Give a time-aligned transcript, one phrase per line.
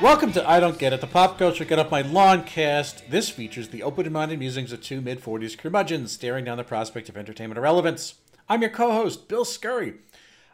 [0.00, 3.10] Welcome to I Don't Get It, the pop culture get off my lawn cast.
[3.10, 7.58] This features the open-minded musings of two mid-40s curmudgeons staring down the prospect of entertainment
[7.58, 8.14] irrelevance.
[8.48, 9.96] I'm your co-host, Bill Scurry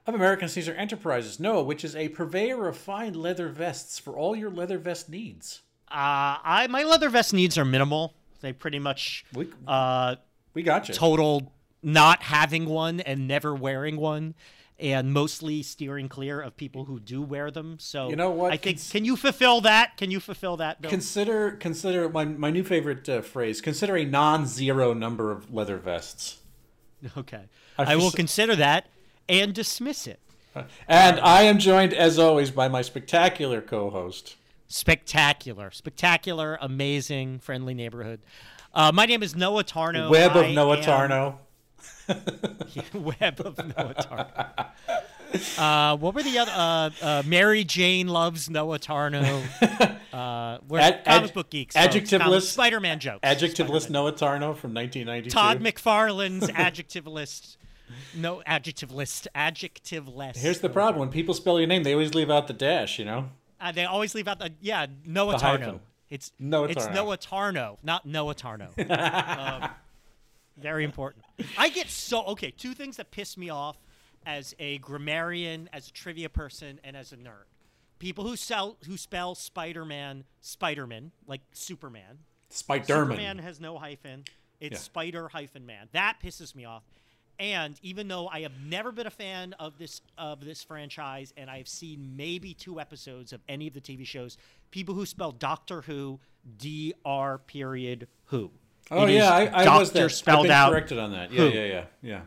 [0.04, 4.34] of American Caesar Enterprises, NOAA, which is a purveyor of fine leather vests for all
[4.34, 5.62] your leather vest needs.
[5.88, 8.14] Uh, I my leather vest needs are minimal.
[8.40, 10.16] They pretty much We, uh,
[10.54, 10.94] we got you.
[10.94, 11.52] total
[11.84, 14.34] not having one and never wearing one,
[14.78, 17.78] and mostly steering clear of people who do wear them.
[17.78, 18.52] So You know what?
[18.52, 19.96] I think Cons- can you fulfill that?
[19.96, 20.82] Can you fulfill that?
[20.82, 20.90] Bill?
[20.90, 23.60] Consider, consider my, my new favorite uh, phrase.
[23.60, 26.38] Consider a non-zero number of leather vests.
[27.16, 27.42] okay,
[27.78, 28.86] I I will consider that
[29.28, 30.20] and dismiss it.
[30.88, 34.36] And I am joined, as always, by my spectacular co-host.
[34.68, 38.20] Spectacular, spectacular, amazing, friendly neighborhood.
[38.72, 40.08] Uh, my name is Noah Tarnow.
[40.10, 41.38] Web of I Noah am- Tarnow.
[42.94, 44.66] Web of Noah Tarnow.
[45.58, 46.52] Uh, what were the other?
[46.54, 49.42] Uh, uh, Mary Jane loves Noah Tarnow.
[50.12, 51.74] Uh, we're Ad- comic ad- book geeks.
[51.76, 53.20] adjectiveless- Spider-Man jokes.
[53.22, 53.92] Adjectiveless Spider-Man.
[53.92, 55.30] Noah Tarnow from 1992.
[55.30, 57.58] Todd McFarlane's adjective list.
[58.14, 59.28] No adjective list.
[59.34, 60.38] Adjective list.
[60.38, 62.98] Here's the problem: when people spell your name, they always leave out the dash.
[62.98, 63.28] You know.
[63.60, 65.58] Uh, they always leave out the yeah Noah The Tarnow.
[65.58, 65.80] hyphen.
[66.08, 66.94] It's Noah it's Tarnow.
[66.94, 68.68] Noah Tarnow, not Noah Tarnow.
[69.62, 69.70] um,
[70.58, 71.24] very important.
[71.58, 72.50] I get so okay.
[72.50, 73.76] Two things that piss me off
[74.24, 77.44] as a grammarian, as a trivia person, and as a nerd.
[77.98, 82.18] People who sell who spell Spider-Man Spider-Man like Superman.
[82.48, 84.24] Spike Superman has no hyphen.
[84.60, 84.78] It's Yeah.
[84.78, 85.88] Spider hyphen Man.
[85.92, 86.82] That pisses me off.
[87.38, 91.50] And even though I have never been a fan of this of this franchise, and
[91.50, 94.38] I've seen maybe two episodes of any of the TV shows,
[94.70, 96.18] people who spell Doctor Who
[96.56, 98.50] D R period Who.
[98.90, 100.02] Oh It yeah, I, I was there.
[100.02, 100.04] that.
[100.06, 100.70] I've spelled been out.
[100.70, 101.32] corrected on that.
[101.32, 101.48] Yeah, Who.
[101.56, 102.20] yeah, yeah, yeah.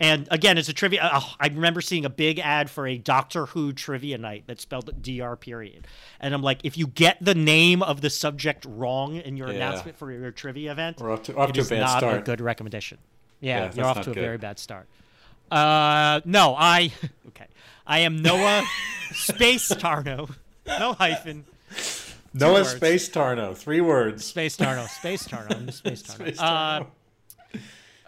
[0.00, 1.08] And again, it's a trivia.
[1.12, 5.02] Oh, I remember seeing a big ad for a Doctor Who trivia night that spelled
[5.02, 5.86] DR period.
[6.20, 9.54] And I'm like, if you get the name of the subject wrong in your Yeah.
[9.54, 12.02] announcement for your trivia event, We're off to- off it to a is bad not
[12.02, 12.98] a good recommendation.
[13.40, 14.20] Yeah, Yeah, you're off to a good.
[14.20, 14.88] very bad start.
[15.50, 16.92] Uh, no, I
[17.28, 17.46] okay.
[17.86, 18.64] I am Noah
[19.12, 20.34] Space Tarnow,
[20.66, 21.44] no hyphen.
[22.34, 22.64] Noah.
[22.64, 23.56] Space Tarnow.
[23.56, 24.24] Three words.
[24.24, 26.14] Space Tarnow, Space Tarnow, I'm Space Tarnow.
[26.26, 26.84] Space Uh,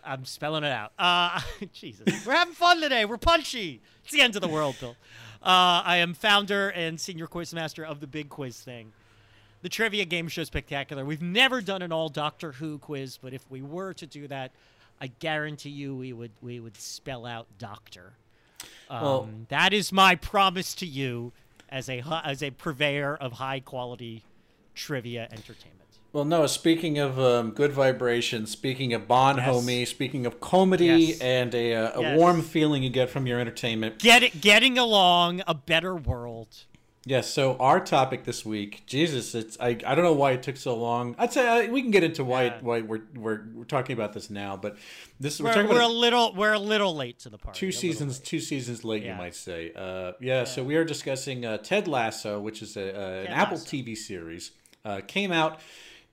[0.05, 0.93] I'm spelling it out.
[0.99, 1.41] Uh,
[1.73, 3.05] Jesus, we're having fun today.
[3.05, 3.81] We're punchy.
[4.05, 4.97] It's the end of the world, Bill.
[5.43, 8.93] Uh, I am founder and senior quiz master of the Big Quiz Thing,
[9.63, 11.05] the trivia game show spectacular.
[11.05, 14.51] We've never done an all Doctor Who quiz, but if we were to do that,
[15.01, 18.13] I guarantee you we would we would spell out Doctor.
[18.91, 21.33] Um, Well- that is my promise to you
[21.69, 24.23] as a as a purveyor of high quality
[24.75, 25.73] trivia entertainment.
[26.13, 26.47] Well, no.
[26.47, 29.49] Speaking of um, good vibrations, speaking of Bon Yes.
[29.49, 31.21] homie, speaking of comedy Yes.
[31.21, 32.19] and a, uh, a Yes.
[32.19, 33.99] warm feeling you get from your entertainment.
[33.99, 36.65] Get it, getting along, a better world.
[37.09, 37.33] Yes.
[37.33, 40.77] So our topic this week, Jesus, it's I, I don't know why it took so
[40.77, 41.15] long.
[41.19, 42.59] I'd say uh, we can get into why Yeah.
[42.63, 44.77] why we're, we're we're talking about this now, but
[45.21, 47.61] this we're, We're, talking we're a little we're a little late to the party.
[47.61, 51.59] two seasons two seasons late you might say uh, yeah, so we are discussing uh,
[51.59, 54.51] ted lasso which is a, uh, an Ted apple tv series
[54.85, 55.61] uh, came out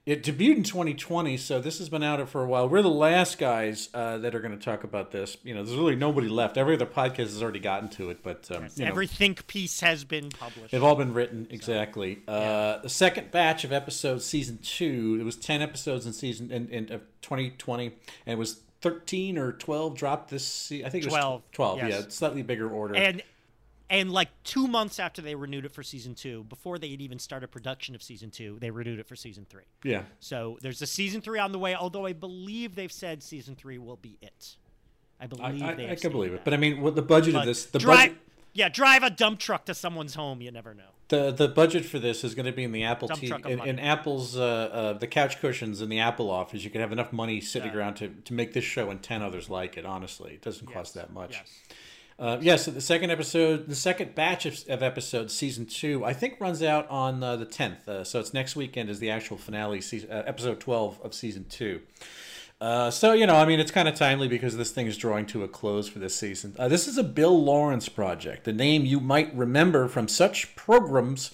[0.05, 2.89] it debuted in 2020 so this has been out of for a while we're the
[2.89, 6.27] last guys uh, that are going to talk about this you know there's really nobody
[6.27, 9.47] left every other podcast has already gotten to it but um, you know, Every think
[9.47, 10.71] piece has been published.
[10.71, 12.21] They've all been written exactly.
[12.27, 16.67] Uh, the second batch of episodes, season two, It was ten episodes in season in,
[16.69, 17.93] in of 2020, and
[18.33, 20.71] it was 13 or 12 dropped this.
[20.71, 21.77] I think it was 12, 12.
[21.77, 21.89] yes.
[21.89, 22.95] Yeah, slightly bigger order.
[22.95, 23.23] and
[23.89, 27.19] and like two months after they renewed it for season two, before they had even
[27.19, 29.63] started production of season two, they renewed it for season three.
[29.83, 31.75] yeah, So there's a season three on the way.
[31.75, 34.55] Although I believe they've said season three will be it.
[35.19, 35.89] I I, believe I, they.
[35.89, 36.43] I can believe stated it.
[36.43, 38.17] But I mean, what the budget of this, the drive, budget,
[38.53, 40.41] yeah, drive a dump truck to someone's home.
[40.41, 40.89] You never know.
[41.09, 43.59] the the budget for this is going to be in the Apple Dump TV, in,
[43.61, 46.63] in Apple's uh, uh, the couch cushions in the Apple office.
[46.63, 47.77] You could have enough money sitting Yeah.
[47.77, 49.85] around to, to make this show and ten others like it.
[49.85, 51.31] Honestly, it doesn't cost that much.
[51.33, 51.77] Yes.
[52.19, 56.13] Uh, yeah, so the second episode, the second batch of, of episodes, season two, I
[56.13, 57.87] think runs out on uh, the 10th.
[57.87, 61.45] Uh, so it's next weekend is the actual finale, season, uh, episode 12 of season
[61.49, 61.81] two.
[62.61, 65.25] Uh, so, you know, I mean, it's kind of timely because this thing is drawing
[65.27, 66.55] to a close for this season.
[66.57, 71.31] Uh, this is a Bill Lawrence project, the name you might remember from such programs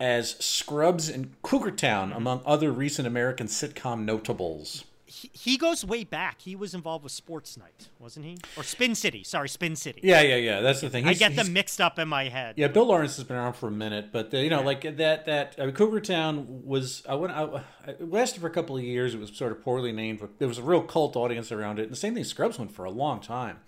[0.00, 4.84] as Scrubs and Cougar Town, among other recent American sitcom notables.
[5.06, 6.40] He, he goes way back.
[6.40, 8.38] He was involved with Sports Night, wasn't he?
[8.56, 9.22] Or Spin City.
[9.22, 10.00] Sorry, Spin City.
[10.02, 10.60] Yeah, yeah, yeah.
[10.60, 11.06] That's the thing.
[11.06, 12.54] I get them mixed up in my head.
[12.58, 15.26] Yeah, Bill Lawrence has been around for a minute, but uh, you know, like that
[15.26, 19.14] that uh, Cougar Town was I went I, it lasted for a couple of years.
[19.14, 21.84] It was sort of poorly named, but there was a real cult audience around it.
[21.84, 23.60] And the same thing Scrubs went for a long time.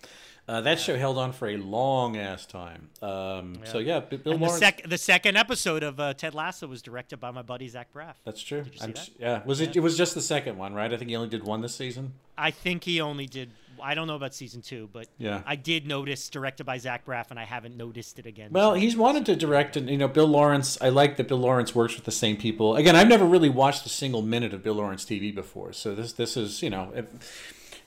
[0.49, 2.89] Uh, that show held on for a long ass time.
[3.03, 4.57] Um, So yeah, Bill And the, Lawrence.
[4.57, 8.15] sec- the second episode of uh, Ted Lasso was directed by my buddy Zach Braff.
[8.25, 8.65] that's true.
[8.73, 9.09] you see that?
[9.19, 9.75] yeah, was it?
[9.75, 10.91] It was just the second one, right?
[10.91, 12.13] I think he only did one this season.
[12.35, 13.51] I think he only did.
[13.81, 15.41] I don't know about season two, but Yeah.
[15.45, 18.49] I did notice directed by Zach Braff, and I haven't noticed it again.
[18.51, 20.77] Well, he's wanted to direct, and you know, Bill Lawrence.
[20.81, 22.75] I like that Bill Lawrence works with the same people.
[22.75, 26.13] Again, I've never really watched a single minute of Bill Lawrence TV before, so this
[26.13, 27.05] this is you know, if,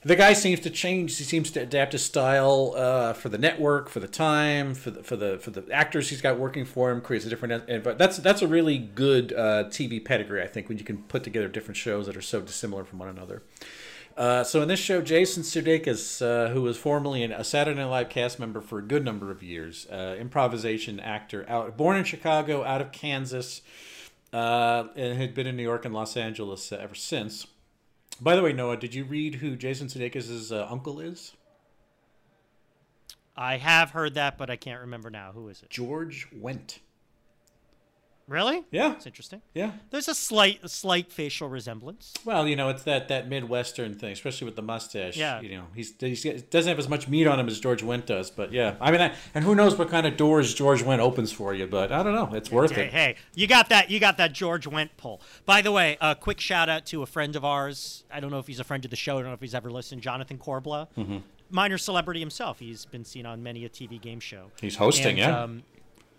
[0.05, 1.17] the guy seems to change.
[1.17, 5.03] He seems to adapt his style uh, for the network, for the time, for the
[5.03, 7.01] for the for the actors he's got working for him.
[7.01, 7.83] Creates a different.
[7.83, 11.23] But that's that's a really good uh, TV pedigree, I think, when you can put
[11.23, 13.43] together different shows that are so dissimilar from one another.
[14.15, 18.09] Uh, so in this show, Jason Sudeikis, uh, who was formerly a Saturday Night Live
[18.09, 22.63] cast member for a good number of years, uh, improvisation actor, out born in Chicago,
[22.63, 23.61] out of Kansas,
[24.31, 27.47] uh, and had been in New York and Los Angeles ever since.
[28.21, 31.33] By the way, Noah, did you read who Jason Sudeikis' uh, uncle is?
[33.35, 35.31] I have heard that, but I can't remember now.
[35.33, 35.69] Who is it?
[35.69, 36.79] George Wendt.
[38.27, 38.63] Really?
[38.71, 39.41] Yeah, It's interesting.
[39.53, 39.71] yeah.
[39.89, 42.13] There's a slight, a slight facial resemblance.
[42.23, 45.17] Well, you know, it's that, that Midwestern thing, especially with the mustache.
[45.17, 45.41] Yeah.
[45.41, 48.05] You know, he's, he's he doesn't have as much meat on him as George Wendt
[48.05, 48.75] does, but yeah.
[48.79, 51.67] I mean, I, and who knows what kind of doors George Wendt opens for you,
[51.67, 52.33] but I don't know.
[52.33, 52.91] It's worth Hey, it.
[52.93, 53.89] hey, you got that?
[53.89, 55.19] You got that George Wendt pull.
[55.45, 58.05] By the way, a quick shout out to a friend of ours.
[58.11, 59.17] I don't know if he's a friend of the show.
[59.17, 60.01] I don't know if he's ever listened.
[60.01, 61.17] Jonathan Corbblah, Mm-hmm.
[61.51, 62.59] minor celebrity himself.
[62.59, 64.51] He's been seen on many a TV game show.
[64.61, 65.41] He's hosting, And, yeah.
[65.43, 65.63] Um,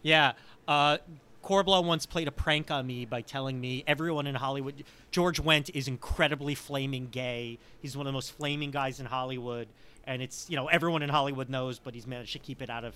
[0.02, 0.32] yeah.
[0.68, 0.98] Uh,
[1.44, 5.70] Corbblah once played a prank on me by telling me everyone in Hollywood, George Wendt
[5.75, 7.58] is incredibly flaming gay.
[7.81, 9.69] He's one of the most flaming guys in Hollywood,
[10.06, 12.85] and it's you know everyone in Hollywood knows, but he's managed to keep it out
[12.85, 12.94] of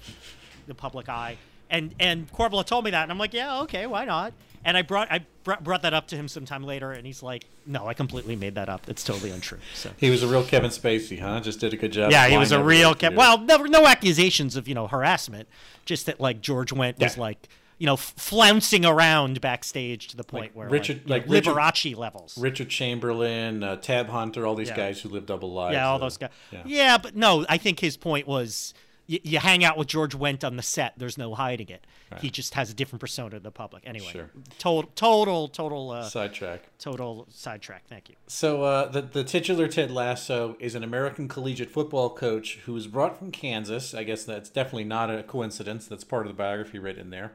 [0.66, 1.36] the public eye.
[1.70, 4.32] And and Corbblah told me that, and I'm like, yeah, okay, why not?
[4.64, 7.44] And I brought I brought, brought that up to him sometime later, and he's like,
[7.66, 8.88] no, I completely made that up.
[8.88, 9.58] It's totally untrue.
[9.74, 9.90] So.
[9.98, 11.40] He was a real Kevin Spacey, huh?
[11.40, 12.10] Just did a good job.
[12.10, 13.18] Yeah, he was a real Kevin.
[13.18, 15.48] Well, never no accusations of you know harassment,
[15.84, 17.46] just that like George Wendt was like
[17.78, 21.54] you know flouncing around backstage to the point Like where Richard- like, like know, Richard-
[21.54, 22.36] Liberace levels.
[22.38, 24.76] Richard Chamberlain, uh, Tab Hunter, all these Yeah.
[24.76, 25.74] guys who live double lives.
[25.74, 26.30] yeah, all uh, those guys.
[26.50, 26.62] yeah.
[26.66, 26.98] Yeah.
[26.98, 28.74] but no, I think his point was.
[29.08, 30.92] y- You hang out with George Wendt on the set.
[30.98, 31.84] There's no hiding it.
[32.20, 33.82] He just has a different persona to the public.
[33.86, 34.30] Anyway, Sure.
[34.58, 36.62] total, total, total, uh, Sidetrack.
[36.78, 37.82] total sidetrack.
[37.86, 38.16] Thank you.
[38.26, 42.86] So uh, the the titular Ted Lasso is an American collegiate football coach who was
[42.86, 43.92] brought from Kansas.
[43.94, 45.86] I guess that's definitely not a coincidence.
[45.86, 47.32] That's part of the biography written there.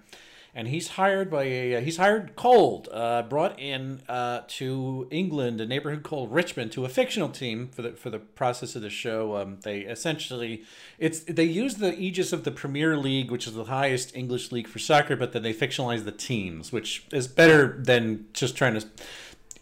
[0.55, 5.65] And he's hired by a he's hired cold, uh, brought in uh, to England, a
[5.65, 9.35] neighborhood called Richmond, to a fictional team for the for the process of the show.
[9.35, 10.63] Um, they essentially
[10.99, 14.67] it's they use the aegis of the Premier League, which is the highest English league
[14.67, 18.85] for soccer, but then they fictionalize the teams, which is better than just trying to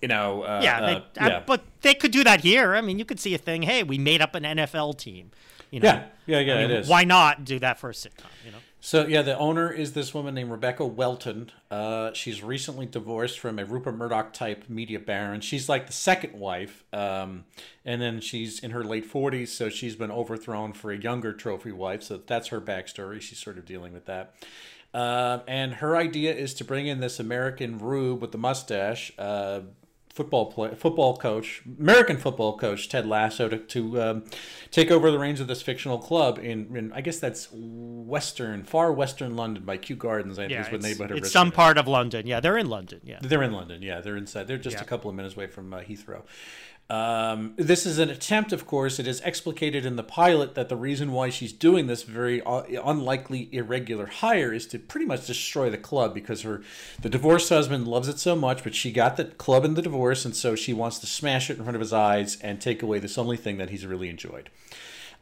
[0.02, 2.74] you know, uh, Yeah, they, uh, I- but they could do that here.
[2.76, 3.62] I mean, you could see a thing.
[3.62, 5.30] Hey, we made up an NFL team.
[5.70, 6.88] You know, Yeah, yeah, yeah, I mean, it is.
[6.90, 8.26] Why not do that for a sitcom?
[8.44, 8.58] You know.
[8.84, 11.52] So yeah, the owner is this woman named Rebecca Welton.
[11.70, 15.42] Uh, she's recently divorced from a Rupert Murdoch type media baron.
[15.42, 17.46] She's like the second wife, um,
[17.86, 21.72] and then she's in her late forties, so she's been overthrown for a younger trophy
[21.72, 22.02] wife.
[22.02, 23.22] So that's her backstory.
[23.22, 24.34] She's sort of dealing with that.
[24.96, 29.62] Uh, and her idea is to bring in this American rube with the mustache, uh,
[30.14, 34.24] football play, football coach, American football coach Ted Lasso to, to um,
[34.70, 38.92] take over the reins of this fictional club in, in I guess that's western, far
[38.92, 40.38] western London by Kew Gardens.
[40.38, 42.28] I think Yeah, is what it's, neighborhood it's some part of London.
[42.28, 43.02] Yeah, they're in London.
[43.04, 43.20] Yeah.
[43.22, 44.02] They're in London, yeah.
[44.02, 44.48] They're inside.
[44.48, 44.84] They're just Yeah.
[44.84, 46.24] a couple of minutes away from uh, Heathrow.
[46.92, 49.00] Um, this is an attempt, of course.
[49.00, 52.64] It is explicated in the pilot that the reason why she's doing this very uh,
[52.84, 56.62] unlikely irregular hire is to pretty much destroy the club because her
[57.02, 60.26] the divorced husband loves it so much, but she got the club in the divorce,
[60.26, 63.00] and so she wants to smash it in front of his eyes and take away
[63.00, 64.50] this only thing that he's really enjoyed.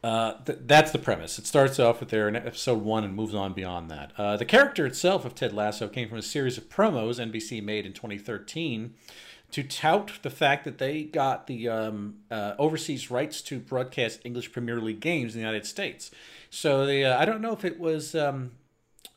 [0.03, 1.37] Uh, th- that's the premise.
[1.37, 4.11] It starts off with there in episode one and moves on beyond that.
[4.17, 7.85] Uh, the character itself of Ted Lasso came from a series of promos NBC made
[7.85, 8.95] in 2013
[9.51, 14.51] to tout the fact that they got the um, uh, overseas rights to broadcast English
[14.51, 16.11] Premier League games in the United States.
[16.49, 18.51] So they, uh, I don't know if it was um,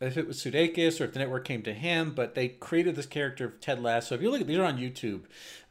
[0.02, 3.06] if it was Sudeikis or if the network came to him, but they created this
[3.06, 4.14] character of Ted Lasso.
[4.14, 5.22] If you look at these are on YouTube,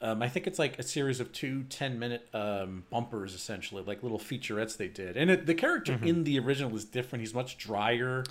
[0.01, 4.03] um, I think it's like a series of two 10 minute um, bumpers essentially, like
[4.03, 5.17] little featurettes they did.
[5.17, 7.21] And it, the character in the original is different.
[7.21, 8.23] He's much drier.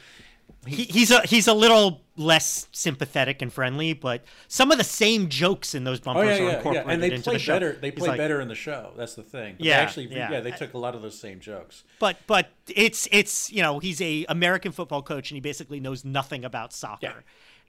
[0.66, 5.28] He, he's a he's a little less sympathetic and friendly, but some of the same
[5.30, 6.56] jokes in those Oh bumpers yeah, are yeah, yeah.
[6.58, 7.54] incorporated And they into play the show.
[7.54, 7.72] better.
[7.80, 8.92] They play like- better in the show.
[8.94, 9.54] That's the thing.
[9.56, 10.30] But Yeah, actually, yeah.
[10.30, 11.84] yeah, they took a lot of those same jokes.
[11.98, 16.04] But but it's it's you know he's a American football coach and he basically knows
[16.04, 16.98] nothing about soccer.
[17.06, 17.12] Yeah.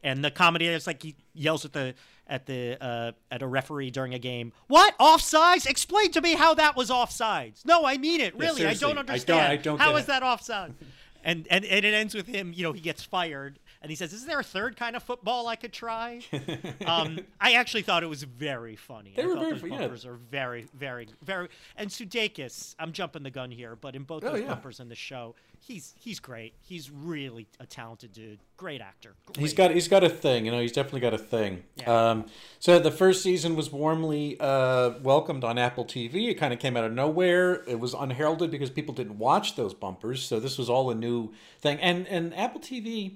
[0.04, 1.94] And the comedy is like he yells at the
[2.28, 4.52] at the uh, at a referee during a game.
[4.68, 5.66] What offsides?
[5.66, 7.64] Explain to me how that was offsides.
[7.66, 8.36] No, I mean it.
[8.36, 9.40] Really, I don't I don't- understand.
[9.54, 10.08] I don't How is it.
[10.08, 10.74] that offside?
[11.24, 12.54] and, and and it ends with him.
[12.56, 15.48] You know, he gets fired, and he says, "Is there a third kind of football
[15.48, 16.22] I could try?"
[16.86, 19.14] um, I actually thought it was very funny.
[19.16, 19.78] They I were thought very those fu- yeah.
[19.80, 21.48] bumpers are very, very, very.
[21.78, 24.48] And Sudeikis, I'm jumping the gun here, but in both Oh, those yeah.
[24.48, 26.54] bumpers in the show, he's he's great.
[26.62, 28.40] He's really a talented dude.
[28.58, 29.16] Great actor.
[29.38, 29.70] He's Great.
[29.70, 30.60] got he's got a thing, you know.
[30.62, 31.64] He's definitely got a thing.
[31.78, 32.12] Yeah.
[32.12, 32.26] Um,
[32.60, 36.30] so the first season was warmly uh, welcomed on Apple TV.
[36.30, 37.64] It kind of came out of nowhere.
[37.68, 40.22] It was unheralded because people didn't watch those bumpers.
[40.22, 41.80] So this was all a new thing.
[41.80, 43.14] And and Apple TV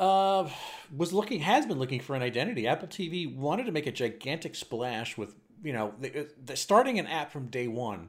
[0.00, 0.48] uh,
[0.96, 2.66] was looking has been looking for an identity.
[2.66, 7.06] Apple TV wanted to make a gigantic splash with you know the, the, starting an
[7.06, 8.08] app from day one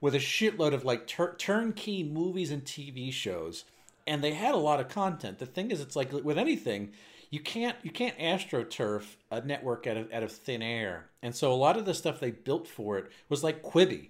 [0.00, 3.64] with a shitload of like tur- turnkey movies and TV shows,
[4.06, 5.38] and they had a lot of content.
[5.38, 6.90] The thing is, it's like with anything,
[7.30, 11.52] you can't you can't astroturf a network out of out of thin air, and so
[11.52, 14.08] a lot of the stuff they built for it was like Quibi.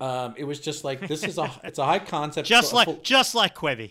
[0.00, 3.00] Um, it was just like this is a it's a high concept, just like full-
[3.02, 3.90] just like Quibi.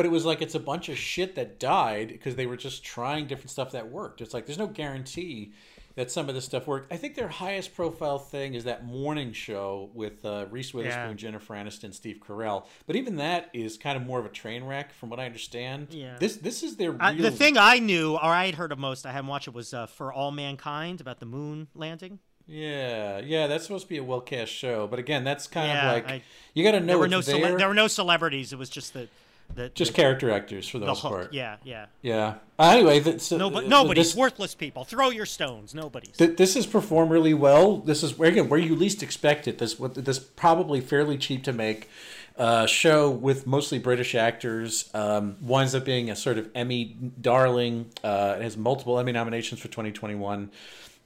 [0.00, 2.82] But it was like it's a bunch of shit that died because they were just
[2.82, 4.22] trying different stuff that worked.
[4.22, 5.52] It's like there's no guarantee
[5.94, 6.90] that some of this stuff worked.
[6.90, 11.12] I think their highest profile thing is that morning show with uh, Reese Witherspoon, Yeah.
[11.12, 12.64] Jennifer Aniston, Steve Carell.
[12.86, 15.88] But even that is kind of more of a train wreck, from what I understand.
[15.90, 16.16] Yeah.
[16.18, 17.02] This this is their real.
[17.02, 19.52] I, the thing I knew, or I had heard of most, I haven't watched it,
[19.52, 22.20] was uh, For All Mankind about the moon landing.
[22.48, 25.86] Yeah, yeah, that's supposed to be a well cast show, but again, that's kind Yeah,
[25.88, 26.22] of like I-
[26.54, 27.36] you got to know There were no there.
[27.36, 28.52] cele- there were no celebrities.
[28.52, 29.08] It was just the
[29.54, 31.10] the just the, character actors for the, the most hook.
[31.12, 31.32] part.
[31.32, 31.86] Yeah, yeah.
[32.02, 32.34] yeah.
[32.58, 34.84] Uh, anyway, that's, No, uh, but nobody's this- worthless people.
[34.84, 35.74] Throw your stones.
[35.74, 36.16] Nobody's.
[36.16, 37.78] Th- this has performed really well.
[37.78, 39.58] This is where again where you least expect it.
[39.58, 41.88] This what this probably fairly cheap to make
[42.36, 47.90] uh, show with mostly British actors um, winds up being a sort of Emmy darling.
[48.02, 50.50] Uh, it has multiple Emmy nominations for 2021.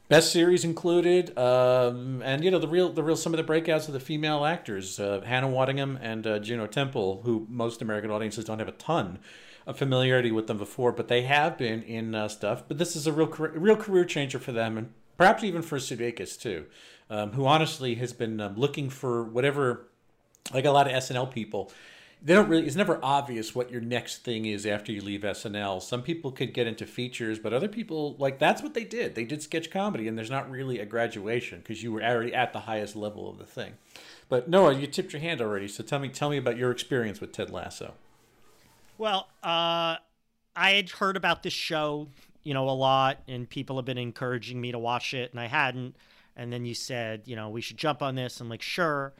[0.06, 3.86] Best series included, um, and you know the real the real some of the breakouts
[3.88, 8.44] of the female actors, uh, Hannah Waddingham and uh, Juno Temple, who most American audiences
[8.44, 9.18] don't have a ton
[9.66, 12.64] of familiarity with them before, but they have been in uh, stuff.
[12.68, 16.38] But this is a real real career changer for them, and perhaps even for Sudeikis
[16.38, 16.66] too,
[17.08, 19.88] um, who honestly has been um, looking for whatever,
[20.52, 21.72] like a lot of SNL people.
[22.24, 22.66] They don't really.
[22.66, 25.82] It's never obvious what your next thing is after you leave SNL.
[25.82, 29.14] Some people could get into features, but other people like that's what they did.
[29.14, 32.54] They did sketch comedy, and there's not really a graduation because you were already at
[32.54, 33.74] the highest level of the thing.
[34.30, 37.20] But Noah, you tipped your hand already, so tell me, tell me about your experience
[37.20, 37.92] with Ted Lasso.
[38.96, 39.96] Well, uh,
[40.56, 42.08] I had heard about this show,
[42.42, 45.46] you know, a lot, and people have been encouraging me to watch it, and I
[45.46, 45.94] hadn't.
[46.36, 48.40] And then you said, you know, we should jump on this.
[48.40, 49.12] I'm like, sure.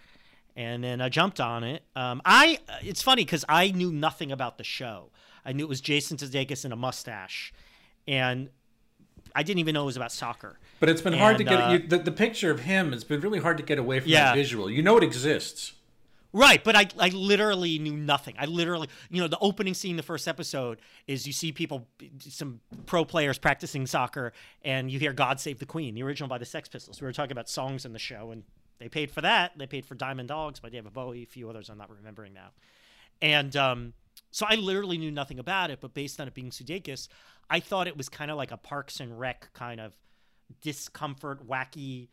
[0.57, 1.83] And then I jumped on it.
[1.97, 5.11] Um, I it's funny because I knew nothing about the show.
[5.45, 7.53] I knew it was Jason Sudeikis and a mustache,
[8.07, 8.49] and
[9.35, 10.59] I didn't even know it was about soccer.
[10.81, 12.93] But it's been hard to get uh, you, the, the picture of him.
[12.93, 14.27] It's been really hard to get away from Yeah.
[14.27, 14.71] that visual.
[14.71, 15.73] You know it exists.
[16.33, 18.35] Right, but I, I literally knew nothing.
[18.39, 21.87] I literally, you know, the opening scene, the first episode is you see people,
[22.19, 24.33] some pro players practicing soccer,
[24.65, 27.01] and you hear "God Save the Queen," the original by the Sex Pistols.
[27.01, 28.43] We were talking about songs in the show, and
[28.79, 29.53] they paid for that.
[29.57, 32.51] They paid for "Diamond Dogs" by David Bowie, a few others I'm not remembering now,
[33.23, 33.93] and um,
[34.31, 35.81] so I literally knew nothing about it.
[35.81, 37.09] But based on it being Sudeikis,
[37.51, 39.93] I thought it was kind of like a Parks and Rec kind of
[40.61, 42.09] discomfort, wacky,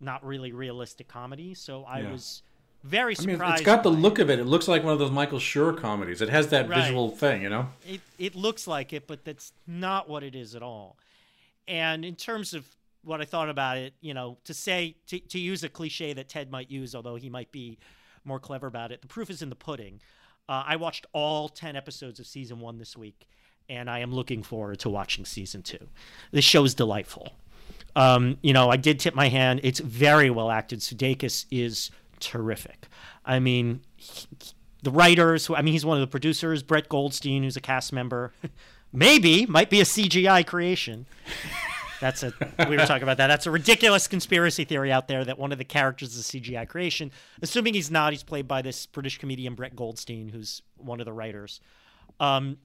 [0.00, 1.54] not really realistic comedy.
[1.54, 2.12] So I Yeah.
[2.12, 2.42] was
[2.82, 3.40] very surprised.
[3.42, 4.00] I mean, it's got the by it.
[4.00, 4.38] look of it.
[4.38, 6.20] It looks like one of those Michael Schur comedies.
[6.22, 6.82] It has that Right.
[6.82, 7.70] visual thing, you know.
[7.86, 10.96] it it looks like it, but that's not what it is at all.
[11.68, 15.38] And in terms of what I thought about it, you know, to say to, to
[15.38, 17.78] use a cliche that Ted might use, although he might be
[18.24, 20.00] more clever about it, the proof is in the pudding.
[20.48, 23.26] Uh, I watched all ten episodes of season one this week,
[23.68, 25.88] and I am looking forward to watching season two.
[26.32, 27.32] This show is delightful.
[27.94, 29.60] Um, you know, I did tip my hand.
[29.62, 30.80] It's very well acted.
[30.80, 32.88] Sudeikis is terrific.
[33.24, 34.26] I mean, he-
[34.82, 36.62] the writers, I mean, he's one of the producers.
[36.62, 38.32] Brett Goldstein, who's a cast member,
[38.92, 41.06] maybe might be a CGI creation.
[42.06, 43.26] That's a we were talking about that.
[43.26, 46.68] That's a ridiculous conspiracy theory out there that one of the characters is a CGI
[46.68, 47.10] creation.
[47.42, 51.12] Assuming he's not, he's played by this British comedian Brett Goldstein, who's one of the
[51.12, 51.60] writers.
[52.20, 52.58] Um,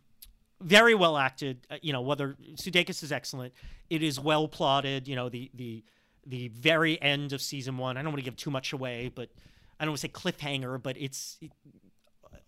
[0.61, 1.65] very well acted.
[1.71, 3.53] Uh, you know, whether Sudeikis is excellent,
[3.89, 5.07] it is well plotted.
[5.07, 5.83] You know, the the
[6.25, 7.97] the very end of season one.
[7.97, 9.29] I don't want to give too much away, but
[9.79, 11.51] I don't want to say cliffhanger, but it's it,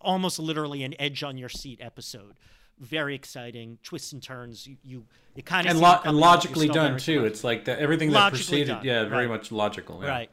[0.00, 2.34] almost literally an edge on your seat episode.
[2.80, 4.66] Very exciting twists and turns.
[4.66, 5.04] You you,
[5.44, 7.24] kind of And, lo- and coming, but you're logically done too.
[7.24, 8.66] It's like that everything that Logically preceded.
[8.68, 9.36] done, Yeah, very right.
[9.36, 10.00] much logical.
[10.02, 10.08] yeah.
[10.08, 10.30] Right.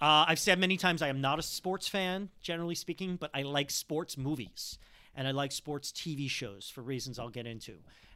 [0.00, 3.42] Uh, I've said many times I am not a sports fan, generally speaking, but I
[3.42, 4.78] like sports movies
[5.14, 7.74] and I like sports TV shows for reasons I'll get into.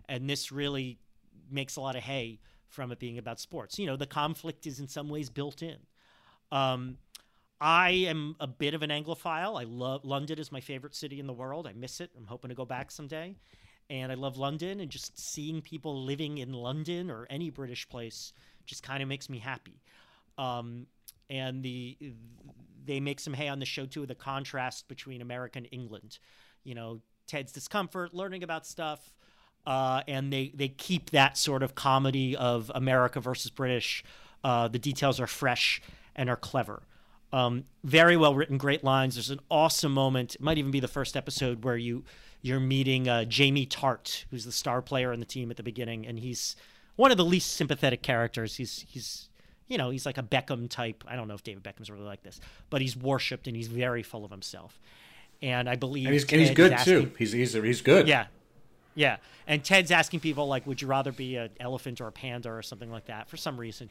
[0.09, 0.99] And this really
[1.51, 2.39] makes a lot of hay
[2.69, 3.79] from it being about sports.
[3.79, 5.77] You know, the conflict is in some ways built in.
[6.51, 6.97] Um,
[7.61, 9.61] I am a bit of an Anglophile.
[9.61, 11.67] I love London is my favorite city in the world.
[11.67, 12.11] I miss it.
[12.17, 13.37] I'm hoping to go back someday.
[13.91, 18.33] And I love London and just seeing people living in London or any British place
[18.65, 19.83] just kind of makes me happy.
[20.39, 20.87] Um,
[21.31, 21.97] and the
[22.85, 26.19] they make some hay on the show too the contrast between America and England.
[26.65, 29.15] You know, Ted's discomfort, learning about stuff,
[29.67, 34.05] uh, and they they keep that sort of comedy of America versus British.
[34.43, 35.81] Uh, the details are fresh
[36.15, 36.83] and are clever.
[37.33, 39.15] Um, very well written, great lines.
[39.17, 40.37] There's an awesome moment.
[40.37, 42.05] It might even be the first episode where you
[42.45, 46.07] you're meeting uh, Jamie Tartt, who's the star player on the team at the beginning,
[46.07, 46.57] and he's
[46.95, 48.57] one of the least sympathetic characters.
[48.57, 49.31] He's he's
[49.67, 51.05] you know he's like a Beckham type.
[51.09, 54.03] I don't know if David Beckham's really like this, but he's worshipped and he's very
[54.03, 54.79] full of himself.
[55.41, 57.13] And I believe and he's, and he's good asking, too.
[57.17, 58.07] He's he's he's good.
[58.07, 58.27] Yeah,
[58.95, 59.17] yeah.
[59.47, 62.61] And Ted's asking people like, "Would you rather be an elephant or a panda or
[62.61, 63.89] something like that?" For some reason.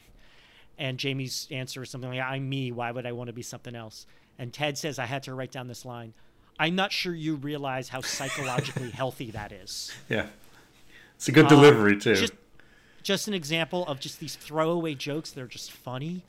[0.78, 2.70] And Jamie's answer is something like, "I'm me.
[2.70, 4.06] Why would I want to be something else?"
[4.38, 6.14] And Ted says, "I had to write down this line.
[6.58, 10.26] I'm not sure you realize how psychologically healthy that is." Yeah,
[11.16, 12.14] it's a good delivery uh, too.
[12.14, 12.32] Just,
[13.02, 16.22] just an example of just these throwaway jokes that are just funny.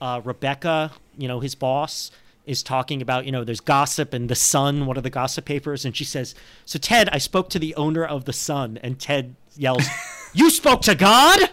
[0.00, 2.10] Uh, Rebecca, you know, his boss,
[2.46, 5.84] is talking about, you know, there's gossip in The Sun, one of the gossip papers,
[5.84, 6.34] and she says,
[6.64, 9.86] So, Ted, I spoke to the owner of The Sun, and Ted yells,
[10.34, 11.50] You spoke to God?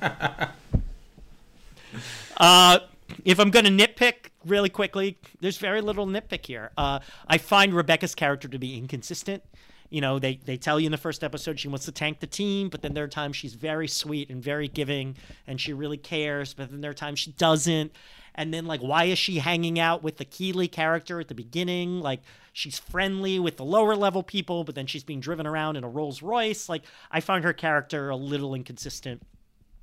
[2.36, 2.78] uh,
[3.24, 6.70] if I'm going to nitpick really quickly, there's very little nitpick here.
[6.76, 9.42] Uh, I find Rebecca's character to be inconsistent
[9.90, 12.26] you know, they, they tell you in the first episode she wants to tank the
[12.26, 15.16] team, but then there are times she's very sweet and very giving
[15.46, 17.92] and she really cares, but then there are times she doesn't.
[18.34, 21.98] And then, like, why is she hanging out with the Keeley character at the beginning?
[22.00, 22.20] Like,
[22.52, 25.88] she's friendly with the lower level people, but then she's being driven around in a
[25.88, 26.68] Rolls Royce.
[26.68, 29.22] Like, I find her character a little inconsistent.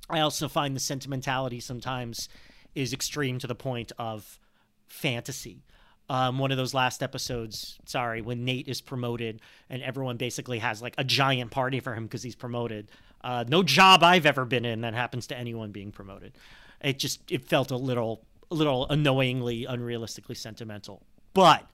[0.08, 2.30] I also find the sentimentality sometimes
[2.74, 4.38] is extreme to the point of
[4.88, 5.62] fantasy
[6.08, 10.80] um, one of those last episodes, sorry, when Nate is promoted and everyone basically has
[10.80, 12.90] like a giant party for him because he's promoted.
[13.24, 16.32] Uh, no job I've ever been in that happens to anyone being promoted.
[16.80, 21.02] It just it felt a little a little annoyingly unrealistically sentimental.
[21.34, 21.66] But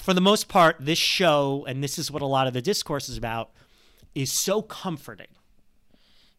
[0.00, 3.08] for the most part, this show and this is what a lot of the discourse
[3.08, 3.50] is about
[4.14, 5.28] is so comforting.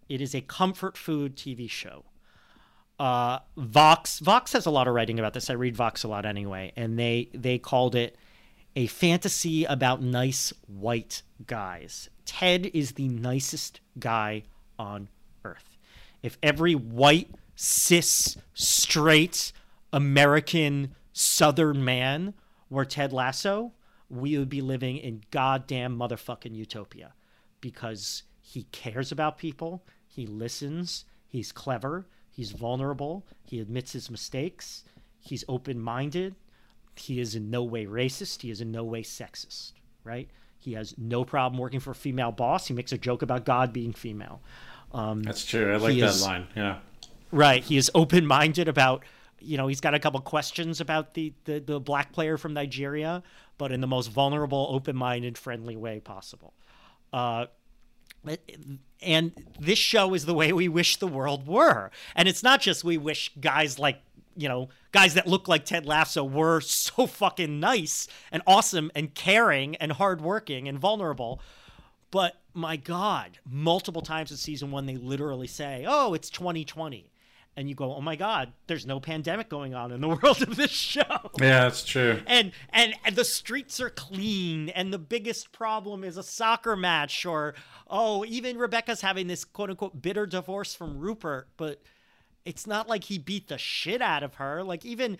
[0.09, 2.03] It is a comfort food TV show
[2.99, 5.49] uh, Vox Vox has a lot of writing about this.
[5.49, 8.17] I read Vox a lot anyway, and they they called it
[8.75, 12.09] a fantasy about nice white guys.
[12.25, 14.43] Ted is the nicest guy
[14.79, 15.09] on
[15.43, 15.77] earth.
[16.21, 19.51] If every white cis straight
[19.91, 22.33] American Southern man
[22.69, 23.73] were Ted Lasso,
[24.09, 27.13] we would be living in goddamn motherfucking utopia
[27.61, 33.25] because he cares about people, he listens, he's clever, He's vulnerable.
[33.45, 34.83] He admits his mistakes.
[35.19, 36.33] He's open minded.
[36.95, 38.41] He is in no way racist.
[38.41, 40.27] He is in no way sexist, right?
[40.57, 42.67] He has no problem working for a female boss.
[42.67, 44.41] He makes a joke about God being female.
[44.91, 45.71] Um, That's true.
[45.71, 46.47] I like that is, line.
[46.55, 46.79] Yeah.
[47.31, 47.63] Right.
[47.63, 49.03] He is open minded about,
[49.39, 53.21] you know, he's got a couple questions about the, the, the black player from Nigeria,
[53.59, 56.53] but in the most vulnerable, open minded, friendly way possible.
[57.11, 57.45] Uh,
[59.01, 61.91] and this show is the way we wish the world were.
[62.15, 64.01] And it's not just we wish guys like,
[64.35, 69.13] you know, guys that look like Ted Lasso were so fucking nice and awesome and
[69.13, 71.41] caring and hardworking and vulnerable.
[72.11, 77.09] But my God, multiple times in season one, they literally say, oh, it's 2020
[77.55, 80.55] and you go, "Oh my God, there's no pandemic going on in the world of
[80.55, 81.03] this show."
[81.39, 82.21] Yeah, that's true.
[82.27, 87.25] And, and and the streets are clean, and the biggest problem is a soccer match,
[87.25, 87.55] or
[87.87, 91.81] oh, even Rebecca's having this quote unquote bitter divorce from Rupert, but
[92.45, 94.63] it's not like he beat the shit out of her.
[94.63, 95.17] Like even,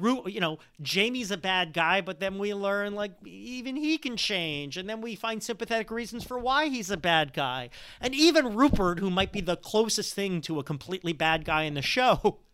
[0.00, 4.76] you know, Jamie's a bad guy, but then we learn like even he can change,
[4.76, 7.70] and then we find sympathetic reasons for why he's a bad guy.
[8.00, 11.74] And even Rupert, who might be the closest thing to a completely bad guy in
[11.74, 12.38] the show.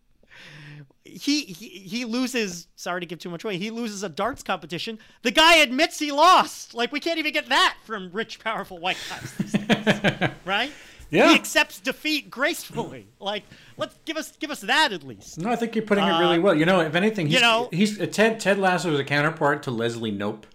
[1.03, 2.67] He, he he loses.
[2.75, 3.57] Sorry to give too much away.
[3.57, 4.99] He loses a darts competition.
[5.23, 6.75] The guy admits he lost.
[6.75, 10.71] Like we can't even get that from rich, powerful white guys, right?
[11.11, 11.29] Yeah.
[11.29, 13.07] He accepts defeat gracefully.
[13.19, 13.43] Like,
[13.77, 15.37] let's give us give us that at least.
[15.37, 16.55] No, I think you're putting it really uh, well.
[16.55, 19.71] You know, if anything, he's, you know, he's Ted Ted Lasso is a counterpart to
[19.71, 20.45] Leslie Knope.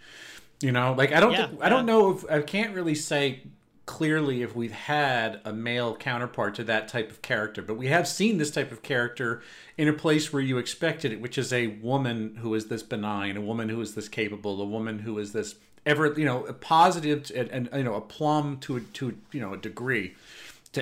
[0.60, 3.42] You know, like I don't yeah, think, I don't know if I can't really say
[3.84, 8.08] clearly if we've had a male counterpart to that type of character, but we have
[8.08, 9.42] seen this type of character
[9.76, 13.36] in a place where you expected it, which is a woman who is this benign,
[13.36, 17.30] a woman who is this capable, a woman who is this ever you know positive
[17.34, 20.14] and, and you know a plum to a, to you know a degree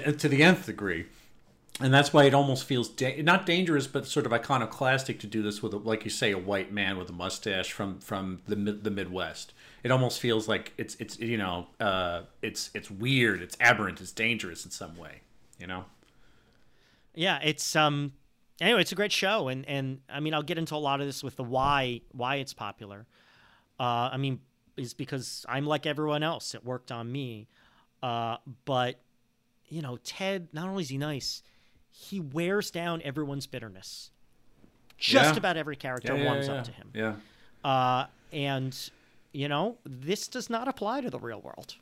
[0.02, 1.07] to to the nth degree
[1.80, 5.42] and that's why it almost feels da- not dangerous, but sort of iconoclastic to do
[5.42, 8.54] this with, a, like you say, a white man with a mustache from from the
[8.54, 9.52] the Midwest.
[9.83, 14.12] It almost feels like it's it's you know uh, it's it's weird, it's aberrant, it's
[14.12, 15.22] dangerous in some way,
[15.59, 15.87] you know.
[17.14, 18.12] Yeah, it's um.
[18.61, 21.09] Anyway, it's a great show, and and I mean, I'll get into a lot of
[21.09, 23.07] this with the why why it's popular.
[23.80, 24.38] Uh, I mean,
[24.76, 26.54] is because I'm like everyone else.
[26.54, 27.48] It worked on me,
[28.00, 29.00] uh, but
[29.68, 30.48] you know, Ted.
[30.53, 31.42] Not only is he nice
[31.96, 34.11] he wears down everyone's bitterness.
[34.98, 35.38] Just Yeah.
[35.38, 36.90] about every character Yeah, warms up to him.
[36.92, 37.14] Yeah.
[37.62, 38.77] Uh, and
[39.33, 41.77] you know, this does not apply to the real world.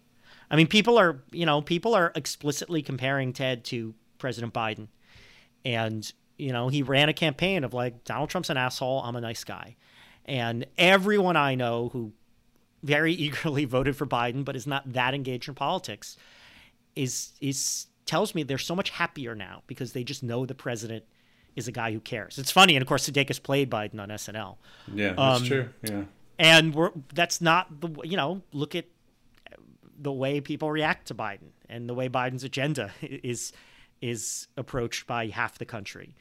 [0.50, 4.88] I mean, people are you know people are explicitly comparing Ted to President Biden,
[5.64, 9.20] and you know he ran a campaign of like Donald Trump's an asshole, I'm a
[9.20, 9.76] nice guy,
[10.26, 12.12] and everyone I know who
[12.82, 16.16] very eagerly voted for Biden but is not that engaged in politics
[16.96, 21.04] is is tells me they're so much happier now because they just know the president
[21.54, 22.38] is a guy who cares.
[22.38, 24.56] It's funny, and of course Sudeikis played Biden on SNL,
[24.92, 25.68] Yeah, that's Um, true.
[25.82, 26.04] Yeah.
[26.38, 28.86] and we're that's not the you know look at
[29.98, 33.52] the way people react to Biden and the way Biden's agenda is
[34.00, 36.14] is approached by half the country.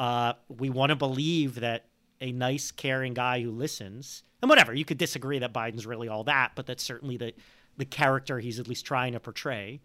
[0.00, 1.84] Uh, we want to believe that
[2.20, 6.24] a nice, caring guy who listens, and whatever you could disagree that Biden's really all
[6.24, 7.32] that, but that's certainly the
[7.76, 9.80] the character he's at least trying to portray.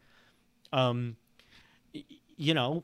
[0.74, 1.16] Um,
[2.36, 2.84] you know,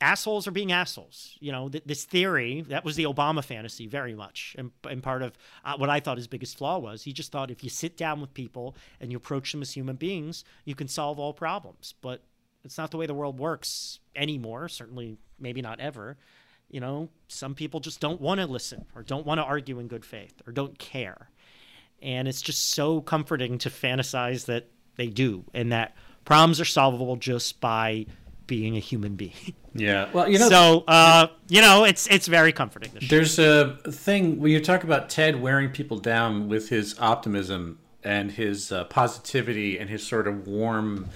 [0.00, 1.36] assholes are being assholes.
[1.40, 5.22] You know, th- this theory that was the Obama fantasy very much, and, and part
[5.22, 7.96] of uh, what I thought his biggest flaw was he just thought if you sit
[7.96, 11.94] down with people and you approach them as human beings, you can solve all problems.
[12.00, 12.22] But
[12.64, 14.68] it's not the way the world works anymore.
[14.68, 16.16] Certainly, maybe not ever.
[16.70, 19.88] You know, some people just don't want to listen or don't want to argue in
[19.88, 21.30] good faith or don't care.
[22.02, 25.96] And it's just so comforting to fantasize that they do and that
[26.28, 28.04] problems are solvable just by
[28.46, 29.32] being a human being.
[29.74, 30.08] Yeah.
[30.12, 32.90] Well, you know, so uh, you know, it's it's very comforting.
[32.94, 33.06] The show.
[33.14, 38.32] There's a thing when you talk about Ted wearing people down with his optimism and
[38.32, 41.10] his uh, positivity and his sort of warm,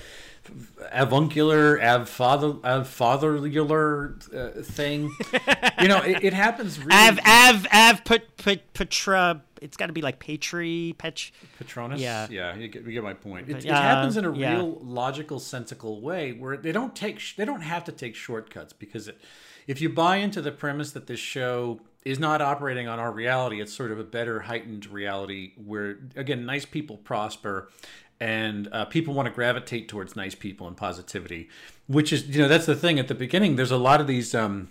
[0.92, 5.10] avuncular, av father, av fatherlular uh, thing.
[5.80, 6.78] you know, it, it happens.
[6.78, 9.42] Really, Av Av Av put put Petra.
[9.62, 11.30] It's got to be like Patri Petch.
[11.58, 12.00] Patronus.
[12.00, 12.26] Yeah.
[12.30, 13.48] yeah, you get, you get my point.
[13.48, 14.56] It, it happens in a yeah.
[14.56, 18.72] real logical, sensical way where they don't take sh- they don't have to take shortcuts
[18.72, 19.20] because it,
[19.66, 23.60] if you buy into the premise that this show is not operating on our reality,
[23.60, 27.70] it's sort of a better heightened reality where again nice people prosper.
[28.20, 31.48] And uh, people want to gravitate towards nice people and positivity,
[31.88, 33.00] which is, you know, that's the thing.
[33.00, 34.68] At the beginning, there's a lot of these um,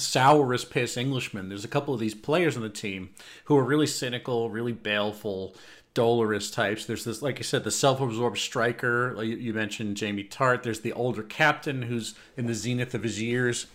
[0.00, 1.48] sour as piss Englishmen.
[1.48, 3.10] There's a couple of these players on the team
[3.44, 5.54] who are really cynical, really baleful,
[5.94, 6.84] dolorous types.
[6.84, 9.14] There's this, like I said, the self-absorbed striker.
[9.14, 10.62] Like you mentioned Jamie Tartt.
[10.62, 13.66] There's the older captain who's in the zenith of his years.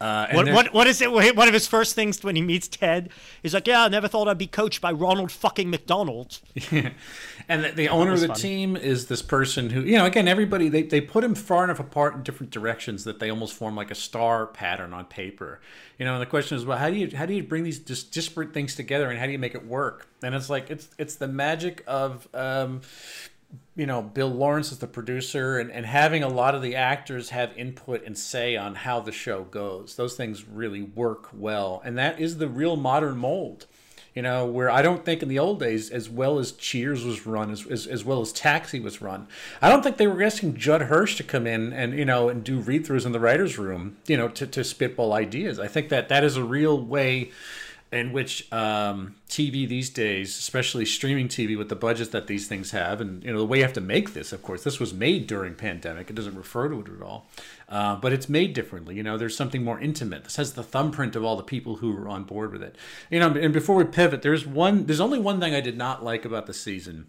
[0.00, 1.10] Uh, and What, what what is it?
[1.10, 3.10] One of his first things when he meets Ted
[3.42, 7.72] he's like, "Yeah, I never thought I'd be coached by Ronald fucking McDonald." and the,
[7.74, 8.40] the owner of the funny.
[8.40, 11.80] team is this person who, you know, again, everybody they, they put him far enough
[11.80, 15.60] apart in different directions that they almost form like a star pattern on paper.
[15.98, 17.80] You know, and the question is, well, how do you how do you bring these
[17.80, 20.08] dis- disparate things together, and how do you make it work?
[20.22, 22.28] And it's like it's it's the magic of.
[22.34, 22.82] Um,
[23.78, 27.30] you know, Bill Lawrence is the producer, and, and having a lot of the actors
[27.30, 29.94] have input and say on how the show goes.
[29.94, 31.80] Those things really work well.
[31.84, 33.66] And that is the real modern mold,
[34.16, 37.24] you know, where I don't think in the old days, as well as Cheers was
[37.24, 39.28] run, as, as, as well as Taxi was run,
[39.62, 42.42] I don't think they were asking Judd Hirsch to come in and, you know, and
[42.42, 45.60] do read throughs in the writer's room, you know, to, to spitball ideas.
[45.60, 47.30] I think that that is a real way
[47.90, 52.72] in which um, TV these days, especially streaming TV, with the budgets that these things
[52.72, 54.32] have, and you know the way you have to make this.
[54.32, 56.10] Of course, this was made during pandemic.
[56.10, 57.26] It doesn't refer to it at all,
[57.68, 58.94] uh, but it's made differently.
[58.94, 60.24] You know, there's something more intimate.
[60.24, 62.76] This has the thumbprint of all the people who were on board with it.
[63.10, 64.84] You know, and before we pivot, there's one.
[64.86, 67.06] There's only one thing I did not like about the season.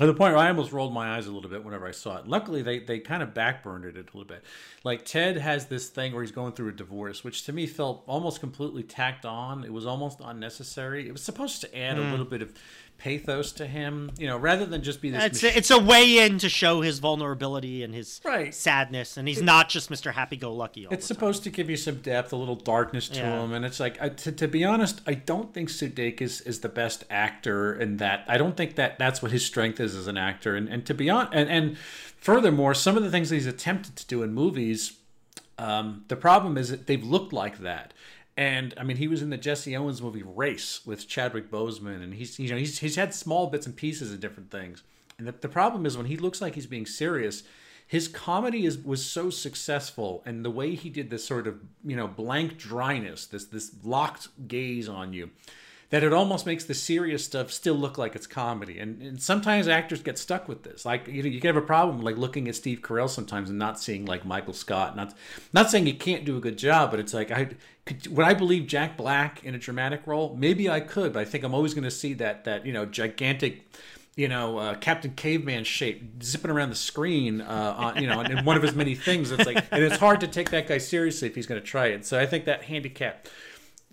[0.00, 2.16] To the point where I almost rolled my eyes a little bit whenever I saw
[2.16, 2.26] it.
[2.26, 4.42] Luckily, they, they kind of backburned it a little bit.
[4.82, 8.02] Like Ted has this thing where he's going through a divorce, which to me felt
[8.08, 9.62] almost completely tacked on.
[9.62, 11.06] It was almost unnecessary.
[11.06, 12.10] It was supposed to add a hmm.
[12.10, 12.52] little bit of
[12.98, 15.22] pathos to him, you know, rather than just be this.
[15.24, 18.54] It's mach- a, it's a way in to show his vulnerability and his Right.
[18.54, 20.12] sadness, and he's not just Mr.
[20.12, 20.82] Happy-Go-Lucky.
[20.90, 21.18] It's the time.
[21.20, 23.42] supposed to give you some depth, a little darkness to Yeah.
[23.42, 26.68] him, and it's like I, to, to be honest, I don't think Sudeikis is the
[26.68, 28.24] best actor in that.
[28.28, 30.94] I don't think that that's what his strength is as an actor, and and to
[30.94, 34.32] be honest, and and furthermore, some of the things that he's attempted to do in
[34.32, 34.94] movies,
[35.58, 37.92] um, the problem is that they've looked like that.
[38.36, 42.14] And I mean, he was in the Jesse Owens movie Race with Chadwick Boseman, and
[42.14, 44.82] he's you know he's he's had small bits and pieces of different things.
[45.18, 47.44] And the, the problem is when he looks like he's being serious,
[47.86, 51.94] his comedy is was so successful, and the way he did this sort of you
[51.94, 55.30] know blank dryness, this this locked gaze on you,
[55.90, 58.78] that it almost makes the serious stuff still look like it's comedy.
[58.78, 60.84] And, and sometimes actors get stuck with this.
[60.84, 63.58] Like you know, you can have a problem like looking at Steve Carell sometimes and
[63.58, 64.96] not seeing like Michael Scott.
[64.96, 65.14] Not
[65.52, 67.50] not saying he can't do a good job, but it's like I
[67.84, 70.34] could would I believe Jack Black in a dramatic role?
[70.38, 72.86] Maybe I could, but I think I'm always going to see that that you know
[72.86, 73.66] gigantic
[74.16, 78.44] you know, uh, Captain Caveman shape zipping around the screen, uh, on, you know, in
[78.44, 79.32] one of his many things.
[79.32, 81.86] It's like, and it's hard to take that guy seriously if he's going to try
[81.86, 82.06] it.
[82.06, 83.26] So I think that handicap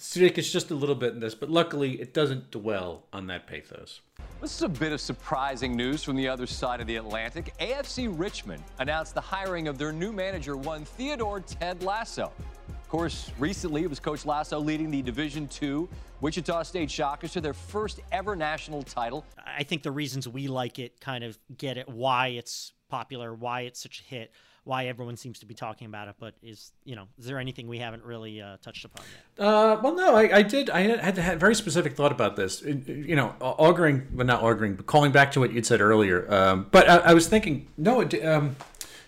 [0.02, 4.02] Sudeikis just a little bit in this, but luckily it doesn't dwell on that pathos.
[4.42, 7.54] This is a bit of surprising news from the other side of the Atlantic.
[7.60, 12.32] AFC Richmond announced the hiring of their new manager, one Theodore Ted Lasso.
[12.68, 15.88] Of course, recently it was Coach Lasso leading the Division II
[16.20, 19.24] Wichita State Shockers to their first ever national title.
[19.46, 23.62] I think the reasons we like it kind of get it why it's popular, why
[23.62, 24.32] it's such a hit
[24.64, 26.16] why everyone seems to be talking about it.
[26.20, 29.06] But is you know is there anything we haven't really uh, touched upon
[29.38, 29.46] yet?
[29.46, 30.70] Uh, well, no, I, I, did.
[30.70, 32.62] I had, had very specific thought about this.
[32.62, 36.32] You know, auguring, but not auguring, but calling back to what you'd said earlier.
[36.32, 38.56] Um, but I, I, was thinking, no, it, um,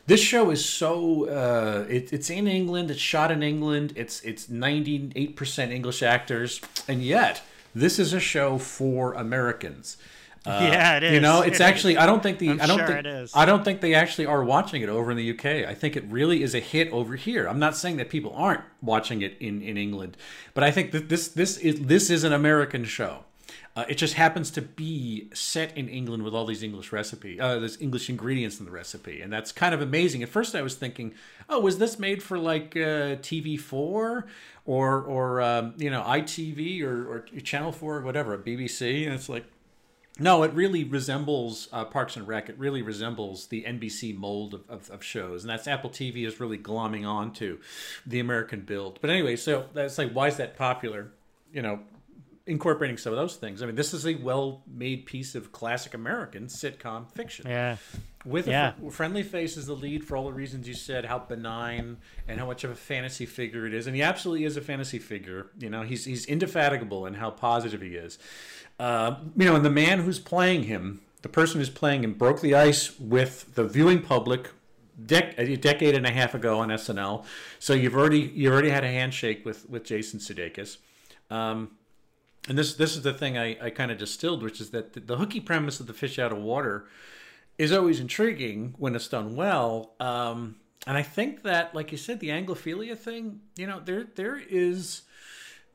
[0.08, 2.92] this show is so uh, it, it's in England.
[2.92, 3.94] It's shot in England.
[3.96, 7.42] It's it's ninety eight percent English actors, and yet
[7.76, 9.98] this is a show for Americans.
[10.46, 11.14] Uh, yeah, it is.
[11.14, 11.94] You know, it's it actually.
[11.94, 12.00] Is.
[12.00, 12.50] I don't think the.
[12.52, 13.00] I'm I do not sure think.
[13.00, 13.32] It is.
[13.36, 15.68] I don't think they actually are watching it over in the UK.
[15.68, 17.48] I think it really is a hit over here.
[17.48, 20.18] I'm not saying that people aren't watching it in, in England,
[20.54, 23.24] but I think that this this is this is an American show.
[23.76, 27.58] Uh, it just happens to be set in England with all these English recipe, uh,
[27.58, 30.22] there's English ingredients in the recipe, and that's kind of amazing.
[30.22, 31.16] At first, I was thinking,
[31.50, 34.26] oh, was this made for like uh, TV4 or
[34.66, 39.06] or um, you know ITV or, or Channel 4 or whatever, BBC?
[39.06, 39.46] And it's like,
[40.20, 42.48] no, it really resembles uh, Parks and Rec.
[42.48, 46.40] It really resembles the NBC mold of, of, of, shows, and that's Apple TV is
[46.40, 47.60] really glomming onto
[48.06, 49.00] the American build.
[49.02, 51.12] But anyway, so that's like, why is that popular?
[51.52, 51.80] You know,
[52.46, 53.64] incorporating some of those things.
[53.64, 57.48] I mean, this is a well-made piece of classic American sitcom fiction.
[57.48, 57.78] Yeah.
[58.26, 58.74] With yeah.
[58.86, 61.98] a friendly face as the lead for all the reasons you said, how benign
[62.28, 65.00] and how much of a fantasy figure it is, and he absolutely is a fantasy
[65.00, 65.48] figure.
[65.60, 68.18] You know, he's he's indefatigable in how positive he is.
[68.80, 72.42] Uh, you know, and the man who's playing him, the person who's playing him, broke
[72.42, 74.50] the ice with the viewing public
[75.02, 77.26] dec- a decade and a half ago on SNL.
[77.60, 80.78] So you've already you already had a handshake with with Jason Sudeikis.
[81.30, 81.72] Um,
[82.48, 85.00] and this this is the thing I, I kind of distilled, which is that the,
[85.00, 86.86] the, hooky premise of the fish out of water
[87.58, 89.94] is always intriguing when it's done well.
[90.00, 90.56] Um,
[90.86, 95.04] and I think that, like you said, the Anglophilia thing, you know, there there is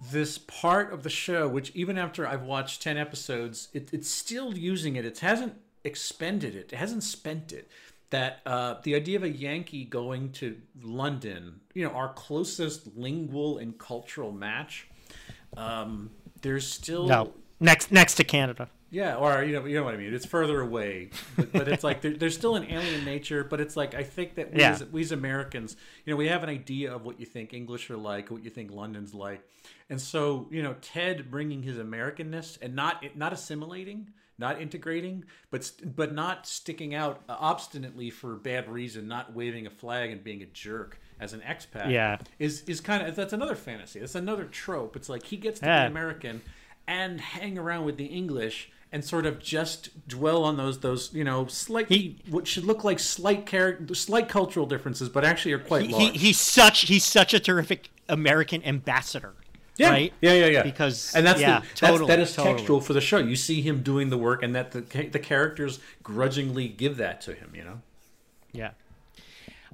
[0.00, 4.56] this part of the show, which even after I've watched 10 episodes, it, it's still
[4.56, 5.04] using it.
[5.04, 7.70] It hasn't expended it, it hasn't spent it.
[8.10, 13.58] That uh, the idea of a Yankee going to London, you know, our closest lingual
[13.58, 14.88] and cultural match,
[15.58, 17.06] um, there's still.
[17.06, 18.70] No, next, next to Canada.
[18.90, 20.14] Yeah, or you know, you know what I mean.
[20.14, 23.44] It's further away, but, but it's like there, there's still an alien nature.
[23.44, 24.72] But it's like I think that we, yeah.
[24.72, 27.90] as, we as Americans, you know, we have an idea of what you think English
[27.90, 29.42] are like, what you think London's like,
[29.90, 35.70] and so, you know, Ted bringing his Americanness and not not assimilating, not integrating, but
[35.84, 40.46] but not sticking out obstinately for bad reason, not waving a flag and being a
[40.46, 41.90] jerk as an expat.
[41.90, 44.00] Yeah, is is kind of that's another fantasy.
[44.00, 44.96] That's another trope.
[44.96, 45.84] It's like he gets to yeah.
[45.84, 46.40] be American
[46.86, 51.24] and hang around with the English and sort of just dwell on those those you
[51.24, 55.58] know slight he, what should look like slight character slight cultural differences, but actually are
[55.58, 56.12] quite he, large.
[56.12, 59.34] He, he's such he's such a terrific American ambassador.
[59.76, 59.90] Yeah.
[59.90, 60.12] Right?
[60.20, 60.62] Yeah, yeah, yeah.
[60.64, 62.56] Because and that's yeah, the, totally, that's, that is totally.
[62.56, 63.18] textual for the show.
[63.18, 67.34] You see him doing the work, and that the the characters grudgingly give that to
[67.34, 67.52] him.
[67.54, 67.80] You know.
[68.52, 68.70] Yeah.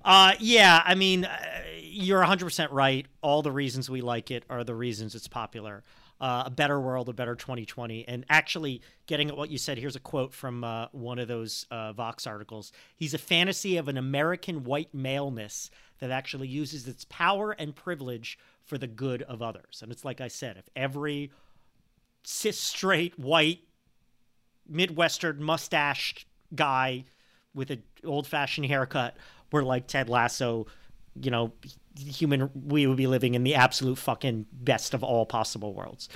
[0.04, 1.38] Uh, yeah, I mean, uh,
[1.80, 3.06] you're 100% right.
[3.22, 5.82] All the reasons we like it are the reasons it's popular.
[6.24, 8.08] Uh, a better world, a better 2020.
[8.08, 11.66] And actually, getting at what you said, here's a quote from uh, one of those
[11.70, 12.72] uh, Vox articles.
[12.96, 18.38] He's a fantasy of an American white maleness that actually uses its power and privilege
[18.62, 19.80] for the good of others.
[19.82, 21.30] And it's like I said, if every
[22.22, 23.60] cis straight white
[24.66, 27.04] midwestern mustached guy
[27.54, 29.18] with an old fashioned haircut
[29.52, 30.68] were like Ted Lasso,
[31.20, 31.52] you know,
[31.96, 36.08] human we would be living in the absolute fucking best of all possible worlds.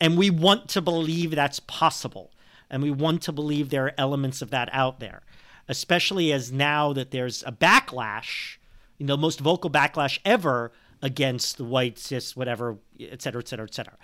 [0.00, 2.32] And we want to believe that's possible.
[2.70, 5.22] And we want to believe there are elements of that out there,
[5.68, 8.56] especially as now that there's a backlash,
[8.98, 13.66] you know, most vocal backlash ever against the white cis whatever, et cetera, et cetera,
[13.66, 13.96] et cetera.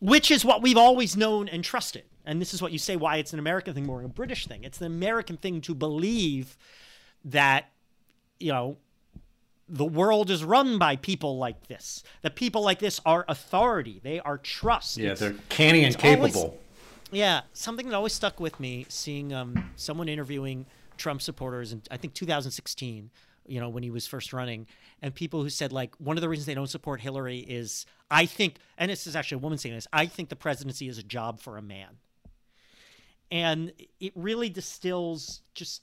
[0.00, 2.04] Which is what we've always known and trusted.
[2.26, 4.46] And this is what you say why it's an American thing more than a British
[4.46, 4.64] thing.
[4.64, 6.56] It's an American thing to believe
[7.24, 7.70] that,
[8.40, 8.78] you know,
[9.68, 12.02] the world is run by people like this.
[12.22, 14.00] That people like this are authority.
[14.02, 14.96] They are trust.
[14.98, 16.40] Yeah, It's- they're canny and capable.
[16.40, 16.58] always-
[17.12, 21.96] yeah, something that always stuck with me seeing um, someone interviewing Trump supporters in I
[21.96, 23.10] think 2016,
[23.46, 24.66] you know, when he was first running,
[25.02, 28.26] and people who said like one of the reasons they don't support Hillary is I
[28.26, 31.02] think, and this is actually a woman saying this, I think the presidency is a
[31.02, 31.98] job for a man,
[33.30, 35.82] and it really distills just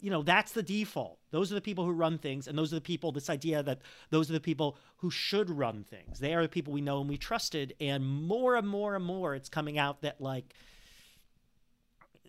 [0.00, 1.18] you know that's the default.
[1.30, 3.80] Those are the people who run things and those are the people this idea that
[4.10, 6.18] those are the people who should run things.
[6.18, 9.34] They are the people we know and we trusted and more and more and more
[9.34, 10.54] it's coming out that like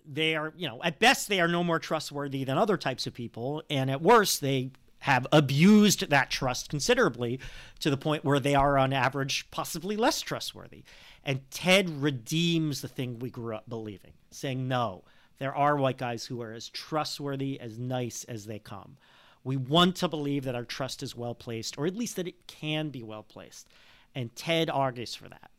[0.05, 3.13] they are you know at best they are no more trustworthy than other types of
[3.13, 7.39] people and at worst they have abused that trust considerably
[7.79, 10.83] to the point where they are on average possibly less trustworthy.
[11.23, 15.03] And ted redeems the thing we grew up believing saying no
[15.41, 18.97] there are white guys who are as trustworthy as nice as they come
[19.43, 22.47] we want to believe that our trust is well placed or at least that it
[22.47, 23.67] can be well placed
[24.15, 25.51] and ted argues for that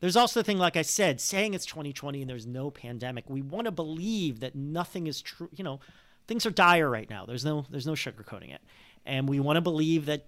[0.00, 3.28] there's also the thing, like I said, saying it's 2020 and there's no pandemic.
[3.28, 5.48] We want to believe that nothing is true.
[5.52, 5.80] You know,
[6.26, 7.26] things are dire right now.
[7.26, 8.60] There's no there's no sugarcoating it,
[9.04, 10.26] and we want to believe that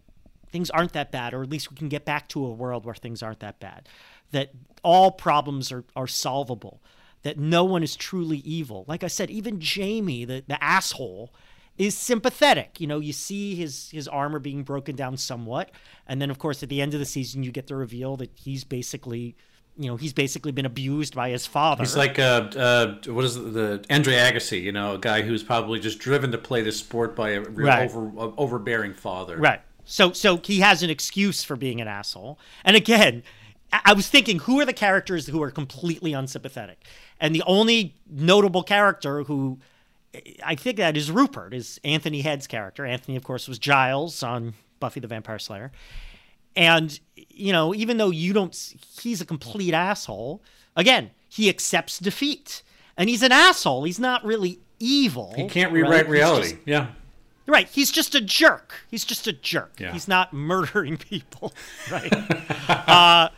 [0.51, 2.95] things aren't that bad, or at least we can get back to a world where
[2.95, 3.89] things aren't that bad.
[4.33, 4.51] That
[4.83, 6.83] all problems are are solvable.
[7.23, 8.85] That no one is truly evil.
[8.89, 11.31] Like I said, even Jamie, the the asshole,
[11.77, 12.81] is sympathetic.
[12.81, 15.71] You know, you see his his armor being broken down somewhat,
[16.07, 18.31] and then of course at the end of the season you get the reveal that
[18.35, 19.37] he's basically,
[19.77, 21.83] you know, he's basically been abused by his father.
[21.83, 24.63] He's like uh, uh, what is it, the Andre Agassi?
[24.63, 27.69] You know, a guy who's probably just driven to play this sport by a real
[27.69, 27.85] Right.
[27.91, 29.37] over, uh, overbearing father.
[29.37, 29.61] Right.
[29.85, 32.39] So so he has an excuse for being an asshole.
[32.65, 33.23] And again,
[33.73, 36.85] I I was thinking, who are the characters who are completely unsympathetic?
[37.21, 39.59] And the only notable character who
[40.45, 42.85] I think that is Rupert, is Anthony Head's character.
[42.85, 45.71] Anthony, of course, was Giles on Buffy the Vampire Slayer.
[46.57, 48.55] And, you know, even though you don't,
[49.01, 50.43] he's a complete asshole,
[50.75, 52.63] again, he accepts defeat.
[52.97, 53.85] And he's an asshole.
[53.85, 55.33] He's not really evil.
[55.37, 56.51] He can't rewrite He's reality.
[56.51, 56.89] just- yeah.
[57.47, 57.69] Right.
[57.69, 58.75] He's just a jerk.
[58.91, 59.81] He's just a jerk.
[59.81, 59.93] Yeah.
[59.93, 61.53] He's not murdering people.
[61.91, 62.13] Right.
[62.69, 63.29] uh,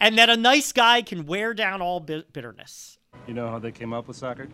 [0.00, 2.98] and that a nice guy can wear down all bitterness.
[3.26, 4.48] You know how they came up with soccer?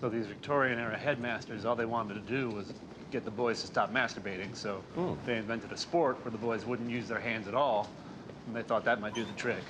[0.00, 2.72] So these Victorian era headmasters, all they wanted to do was
[3.10, 4.54] get the boys to stop masturbating.
[4.56, 4.82] So
[5.26, 7.88] they invented a sport where the boys wouldn't use their hands at all,
[8.46, 9.62] and they thought that might do the trick.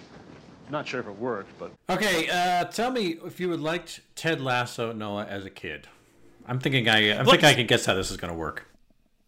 [0.71, 4.41] Not sure if it worked, but Okay, uh, tell me if you would like Ted
[4.41, 5.89] Lasso, Noah, as a kid.
[6.47, 8.69] I'm thinking I, I'm thinking I can guess how this is going to work.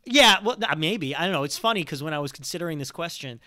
[0.05, 0.37] Yeah.
[0.43, 1.15] Well, maybe.
[1.15, 1.45] I don't know.
[1.45, 3.41] It's funny because when I was considering this question,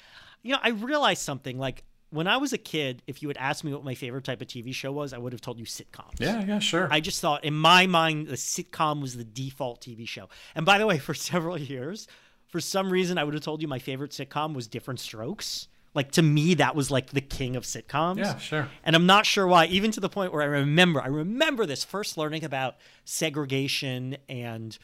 [0.44, 1.58] you know, I realized something.
[1.58, 1.84] Like
[2.16, 4.48] when I was a kid, if you had asked me what my favorite type of
[4.48, 6.20] TV show was, I would have told you sitcoms.
[6.20, 6.88] Yeah, yeah, sure.
[6.90, 10.30] I just thought, in my mind, the sitcom was the default TV show.
[10.56, 12.08] And by the way, for several years,
[12.48, 15.68] for some reason, I would have told you my favorite sitcom was Diff'rent Strokes.
[15.94, 18.18] Like to me, that was like the king of sitcoms.
[18.18, 18.70] Yeah, sure.
[18.84, 21.86] And I'm not sure why, even to the point where I remember, I remember this
[21.86, 22.76] first learning about
[23.06, 24.78] segregation and,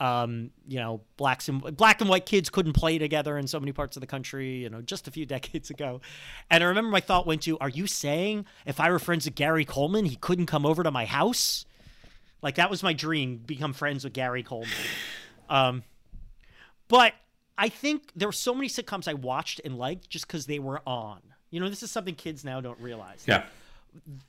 [0.00, 3.72] um, you know, blacks and black and white kids couldn't play together in so many
[3.72, 6.00] parts of the country, you know, just a few decades ago.
[6.50, 9.34] And I remember my thought went to, are you saying if I were friends with
[9.34, 11.64] Gary Coleman, he couldn't come over to my house?
[12.42, 14.70] Like that was my dream, become friends with Gary Coleman.
[15.50, 15.82] Um,
[16.88, 17.14] but
[17.56, 20.82] I think there were so many sitcoms I watched and liked just because they were
[20.86, 21.20] on.
[21.50, 23.24] You know, this is something kids now don't realize.
[23.26, 23.44] yeah.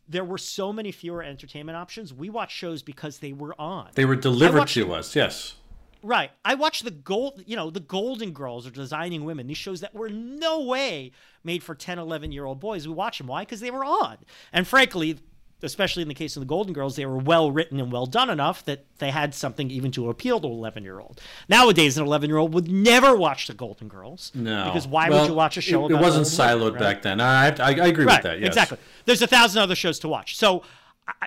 [0.08, 2.13] There were so many fewer entertainment options.
[2.13, 3.89] We watched shows because they were on.
[3.95, 5.55] They were delivered watched- to us, yes.
[6.01, 6.31] Right.
[6.45, 9.93] I watched the gold, you know, the Golden Girls or Designing Women, these shows that
[9.93, 11.12] were no way
[11.43, 12.88] made for 10, 11 year old boys.
[12.88, 13.27] We watched them.
[13.27, 13.43] Why?
[13.43, 14.17] Because they were on.
[14.53, 15.19] And frankly,
[15.62, 18.29] especially in the case of the Golden Girls, they were well written and well done
[18.29, 21.19] enough that they had something even to appeal to an 11 year old.
[21.49, 24.31] Nowadays, an 11 year old would never watch the Golden Girls.
[24.33, 24.65] No.
[24.65, 26.79] Because why Well, would you watch a show It, it wasn't old women, siloed right?
[26.79, 27.19] back then.
[27.19, 28.47] I, I, I agree right, with that, yes.
[28.47, 28.77] Exactly.
[29.05, 30.38] There's a thousand other shows to watch.
[30.38, 30.63] So,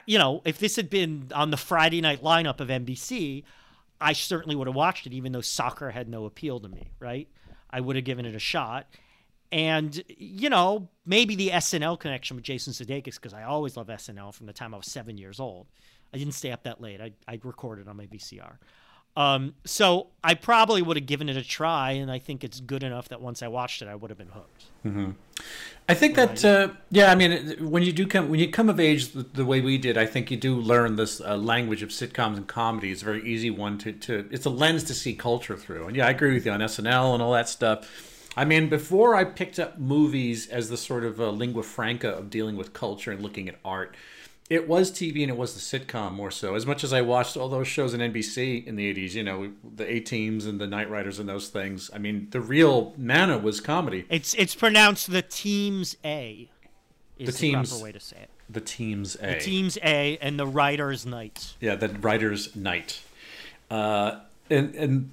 [0.07, 3.45] you know, if this had been on the Friday night lineup of NBC,
[4.03, 7.29] I certainly would have watched it, even though soccer had no appeal to me, right?
[7.71, 8.89] I would have given it a shot.
[9.51, 14.35] And, you know, maybe the SNL connection with Jason Sudeikis, because I always love SNL
[14.35, 15.67] from the time I was seven years old.
[16.13, 17.01] I didn't stay up that late.
[17.01, 18.57] I, I recorded it on my VCR.
[19.15, 22.83] Um, so I probably would have given it a try, and I think it's good
[22.83, 24.65] enough that once I watched it, I would have been hooked.
[25.89, 28.81] I think that uh, yeah, I mean, when you do come when you come of
[28.81, 31.91] age the, the way we did, I think you do learn this uh, language of
[31.91, 32.91] sitcoms and comedy.
[32.91, 34.29] It's a very easy one to to.
[34.31, 37.15] It's a lens to see culture through, and yeah, I agree with you on SNL
[37.15, 38.29] and all that stuff.
[38.35, 42.31] I mean, before I picked up movies as the sort of uh, lingua franca of
[42.31, 43.95] dealing with culture and looking at art,
[44.53, 46.55] it was TV and it was the sitcom more so.
[46.55, 49.51] As much as I watched all those shows on NBC in the 80s, you know,
[49.77, 53.39] the A Teams and the Knight Riders and those things, I mean, the real manna
[53.39, 54.05] was comedy.
[54.11, 56.51] It's it's pronounced the Teams A.
[57.19, 58.31] Is The the, Teams- proper way to say it.
[58.51, 59.35] The Teams A.
[59.35, 61.57] The Teams A and the Writers Knights.
[61.61, 63.01] Yeah, the writer's night.
[63.71, 65.13] Uh, and and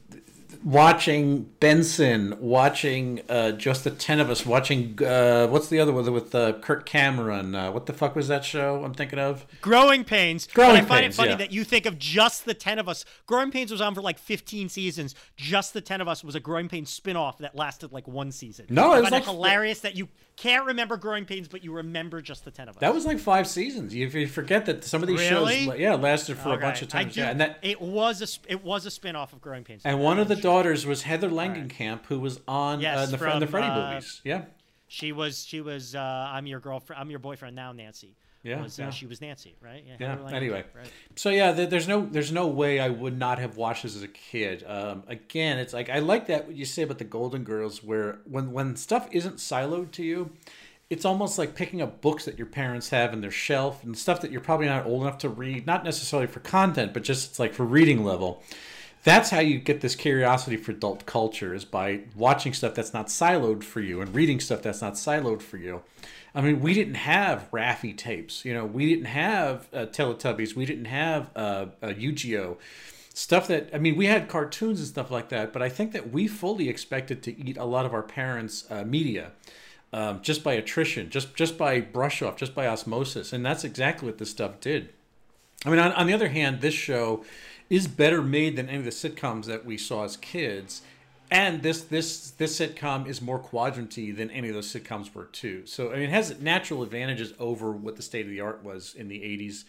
[0.63, 6.11] watching Benson, watching uh, just the ten of us, watching uh, what's the other one
[6.11, 7.55] with uh, Kirk Cameron?
[7.55, 9.45] Uh, what the fuck was that show I'm thinking of?
[9.61, 10.47] Growing Pains.
[10.47, 11.35] Growing but I find Pains, it funny yeah.
[11.37, 13.05] that you think of just the 10 of us.
[13.25, 15.15] Growing Pains was on for like 15 seasons.
[15.37, 18.65] Just the 10 of us was a Growing Pains spin-off that lasted like one season.
[18.69, 20.07] No, it I was find like- it hilarious that you
[20.41, 22.81] can't remember Growing Pains, but you remember just the 10 of us.
[22.81, 23.93] That was like five seasons.
[23.93, 25.65] You, you forget that some of these Really?
[25.65, 27.13] shows, yeah, lasted for a bunch of times.
[27.15, 27.59] do- Yeah, and that.
[27.61, 29.81] it was a it was a spin-off of Growing Pains.
[29.85, 33.25] And one of the daughters was Heather Langenkamp, who was on Yes, uh, the, Fre-
[33.25, 34.21] the from, Freddy uh, movies.
[34.23, 34.43] Yeah,
[34.87, 37.01] She was she was uh, I'm your girlfriend.
[37.01, 38.15] I'm your boyfriend now, Nancy.
[38.43, 38.89] Yeah, Was, uh, yeah.
[38.91, 39.83] she was Nancy, right?
[39.85, 40.15] yeah.
[40.15, 40.91] Langenkamp, Anyway, right.
[41.15, 44.03] so yeah, there, there's no there's no way I would not have watched this as
[44.03, 44.63] a kid.
[44.65, 48.19] Um, again, it's like I like that what you say about the Golden Girls, where
[48.25, 50.31] when when stuff isn't siloed to you,
[50.89, 54.21] it's almost like picking up books that your parents have in their shelf and stuff
[54.21, 57.39] that you're probably not old enough to read, not necessarily for content, but just it's
[57.39, 58.41] like for reading level.
[59.03, 63.07] That's how you get this curiosity for adult culture is by watching stuff that's not
[63.07, 65.81] siloed for you and reading stuff that's not siloed for you.
[66.35, 70.65] I mean, we didn't have Raffi tapes, you know, we didn't have uh, Teletubbies, we
[70.65, 72.57] didn't have uh, uh, Yu-Gi-Oh,
[73.13, 76.11] stuff that I mean, we had cartoons and stuff like that, but I think that
[76.11, 79.31] we fully expected to eat a lot of our parents' uh, media
[79.91, 84.07] um, just by attrition, just just by brush off, just by osmosis, and that's exactly
[84.07, 84.89] what this stuff did.
[85.65, 87.25] I mean, on, on the other hand, this show
[87.69, 90.81] is better made than any of the sitcoms that we saw as kids,
[91.31, 95.65] and this this this sitcom is more quadranty than any of those sitcoms were too.
[95.65, 98.95] So I mean, it has natural advantages over what the state of the art was
[98.95, 99.65] in the '80s.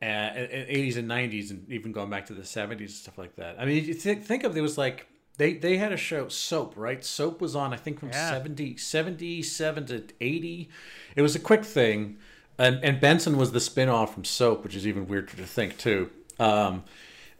[0.00, 3.56] Uh, 80s and 90s and even going back to the 70s and stuff like that.
[3.58, 5.08] I mean, you think, think of it was like
[5.38, 7.04] they they had a show Soap, right?
[7.04, 8.30] Soap was on I think from Yeah.
[8.30, 10.68] 70 77 to 80.
[11.16, 12.16] It was a quick thing.
[12.58, 16.10] And, and Benson was the spin-off from Soap, which is even weirder to think too.
[16.38, 16.84] Um,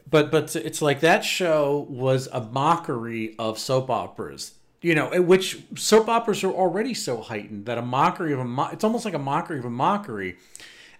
[0.09, 4.55] but but it's like that show was a mockery of soap operas.
[4.81, 8.69] You know, which soap operas are already so heightened that a mockery of a mo-
[8.71, 10.37] it's almost like a mockery of a mockery.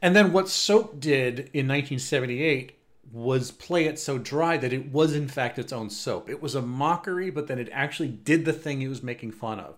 [0.02, 2.78] And then what Soap did in 1978
[3.12, 6.30] was play it so dry that it was in fact its own soap.
[6.30, 9.60] It was a mockery, but then it actually did the thing it was making fun
[9.60, 9.76] of.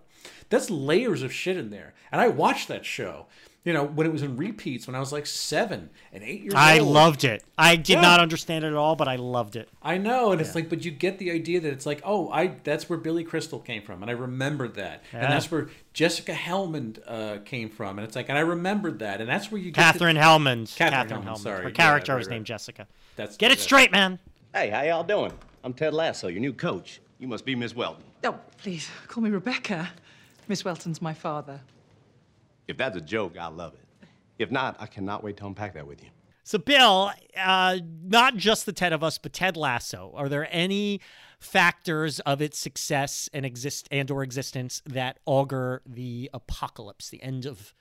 [0.50, 1.94] That's layers of shit in there.
[2.10, 3.26] And I watched that show,
[3.64, 6.54] you know, when it was in repeats when I was like seven and eight years
[6.56, 6.88] I old.
[6.96, 7.44] I loved it.
[7.56, 8.00] I did Yeah.
[8.00, 9.68] not understand it at all, but I loved it.
[9.82, 12.56] I know, and it's like, but you get the idea that it's like, oh, I
[12.64, 15.20] that's where Billy Crystal came from, and I remembered that, Yeah.
[15.20, 19.20] and that's where Jessica Helmond uh, came from, and it's like, and I remembered that,
[19.20, 20.74] and that's where you get Katherine Helmond.
[20.76, 21.62] Katherine Helmond, sorry.
[21.64, 22.34] Her character right, was right.
[22.34, 22.86] named Jessica.
[23.16, 24.18] That's Get it that's- straight, man.
[24.54, 25.32] Hey, how y'all doing?
[25.64, 27.00] I'm Ted Lasso, your new coach.
[27.20, 28.02] You must be Miss Welton.
[28.24, 29.90] Oh, please, call me Rebecca.
[30.48, 31.60] Miss Welton's my father.
[32.68, 34.08] If that's a joke, I love it.
[34.38, 36.08] If not, I cannot wait to unpack that with you.
[36.44, 40.12] So, Bill, uh, not just the 10 of us, but Ted Lasso.
[40.16, 41.00] Are there any
[41.38, 47.46] factors of its success and exist and or existence that augur the apocalypse, the end
[47.46, 47.74] of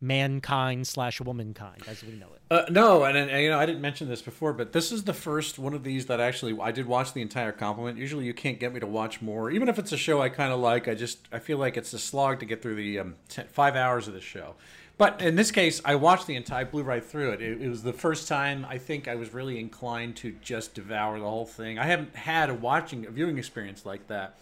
[0.00, 2.40] mankind slash womankind as we know it?
[2.50, 5.14] Uh, no, and, and you know, I didn't mention this before, but this is the
[5.14, 7.98] first one of these that actually I did watch the entire compliment.
[7.98, 10.52] Usually, you can't get me to watch more, even if it's a show I kind
[10.52, 10.88] of like.
[10.88, 13.74] I just I feel like it's a slog to get through the um, ten, five
[13.74, 14.54] hours of the show.
[14.98, 17.42] But in this case, I watched the entire, I blew right through it.
[17.42, 17.60] it.
[17.60, 21.28] It was the first time I think I was really inclined to just devour the
[21.28, 21.78] whole thing.
[21.78, 24.38] I haven't had a watching, a viewing experience like that.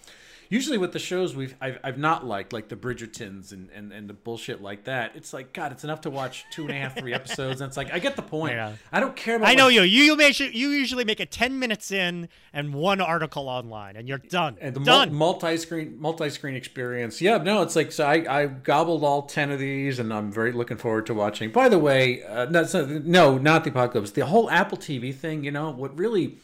[0.49, 4.09] Usually with the shows we've I've, I've not liked, like the Bridgertons and, and, and
[4.09, 6.97] the bullshit like that, it's like God, it's enough to watch two and a half,
[6.99, 8.55] three episodes, and it's like I get the point.
[8.55, 8.73] Yeah.
[8.93, 9.49] I don't care about.
[9.49, 9.83] I know you.
[9.83, 14.09] You you make you usually make it ten minutes in and one article online, and
[14.09, 14.57] you're done.
[14.61, 15.13] And the done.
[15.15, 17.21] multi-screen multi-screen experience.
[17.21, 20.53] Yeah, no, it's like so I, I gobbled all ten of these, and I'm very
[20.53, 21.51] looking forward to watching.
[21.51, 22.65] By the way, uh, no,
[23.05, 24.11] no, not the apocalypse.
[24.13, 25.45] The whole Apple TV thing.
[25.45, 26.39] You know what really.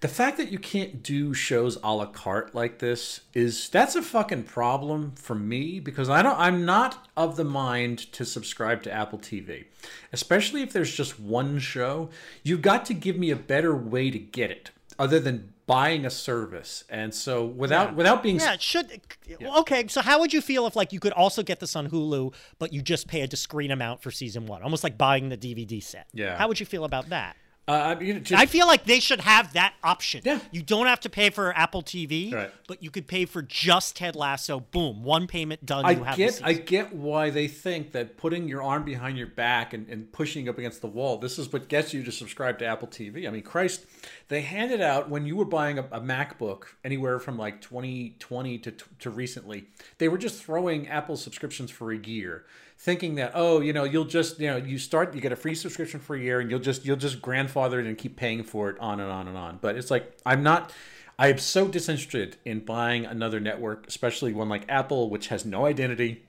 [0.00, 4.02] The fact that you can't do shows a la carte like this is that's a
[4.02, 8.92] fucking problem for me because I don't I'm not of the mind to subscribe to
[8.92, 9.66] Apple TV.
[10.12, 12.08] Especially if there's just one show,
[12.42, 14.70] you've got to give me a better way to get it.
[14.98, 16.84] other than buying a service.
[16.88, 19.00] And so without without being Yeah, it should.
[19.40, 22.34] Okay, so how would you feel if like you could also get this on Hulu,
[22.58, 25.82] but you just pay a discrete amount for season one, almost like buying the DVD
[25.82, 26.08] set?
[26.12, 26.36] Yeah.
[26.36, 27.36] How would you feel about that?
[27.70, 30.22] Uh, just, I feel like they should have that option.
[30.24, 30.40] Yeah.
[30.50, 32.50] You don't have to pay for Apple TV, Right.
[32.68, 34.60] but you could pay for just Ted Lasso.
[34.60, 35.84] Boom, one payment done.
[35.84, 39.26] I you have get I get why they think that putting your arm behind your
[39.26, 42.58] back and, and pushing up against the wall, this is what gets you to subscribe
[42.58, 43.26] to Apple TV.
[43.26, 43.84] I mean, Christ,
[44.28, 48.72] they handed out when you were buying a, a MacBook anywhere from like 2020 to,
[49.00, 49.64] to recently,
[49.98, 52.44] they were just throwing Apple subscriptions for a year.
[52.82, 55.54] Thinking that oh you know you'll just you know you start you get a free
[55.54, 58.70] subscription for a year and you'll just you'll just grandfather it and keep paying for
[58.70, 60.72] it on and on and on but it's like I'm not
[61.20, 65.66] I am so disinterested in buying another network, especially one like Apple, which has no
[65.66, 66.22] identity.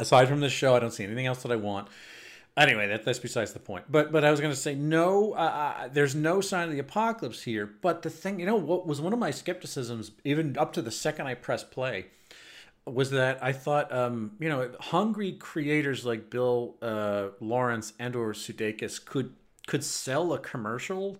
[0.00, 1.88] Aside from this show, I don't see anything else that I want.
[2.56, 3.84] Anyway, that, that's besides the point.
[3.90, 5.34] But but I was going to say no.
[5.34, 7.66] Uh, there's no sign of the apocalypse here.
[7.82, 10.90] But the thing, you know, what was one of my skepticisms, even up to the
[10.90, 12.06] second I pressed play,
[12.86, 18.32] was that I thought, um, you know, hungry creators like Bill uh, Lawrence and or
[18.32, 19.34] Sudeikis could
[19.66, 21.18] could sell a commercial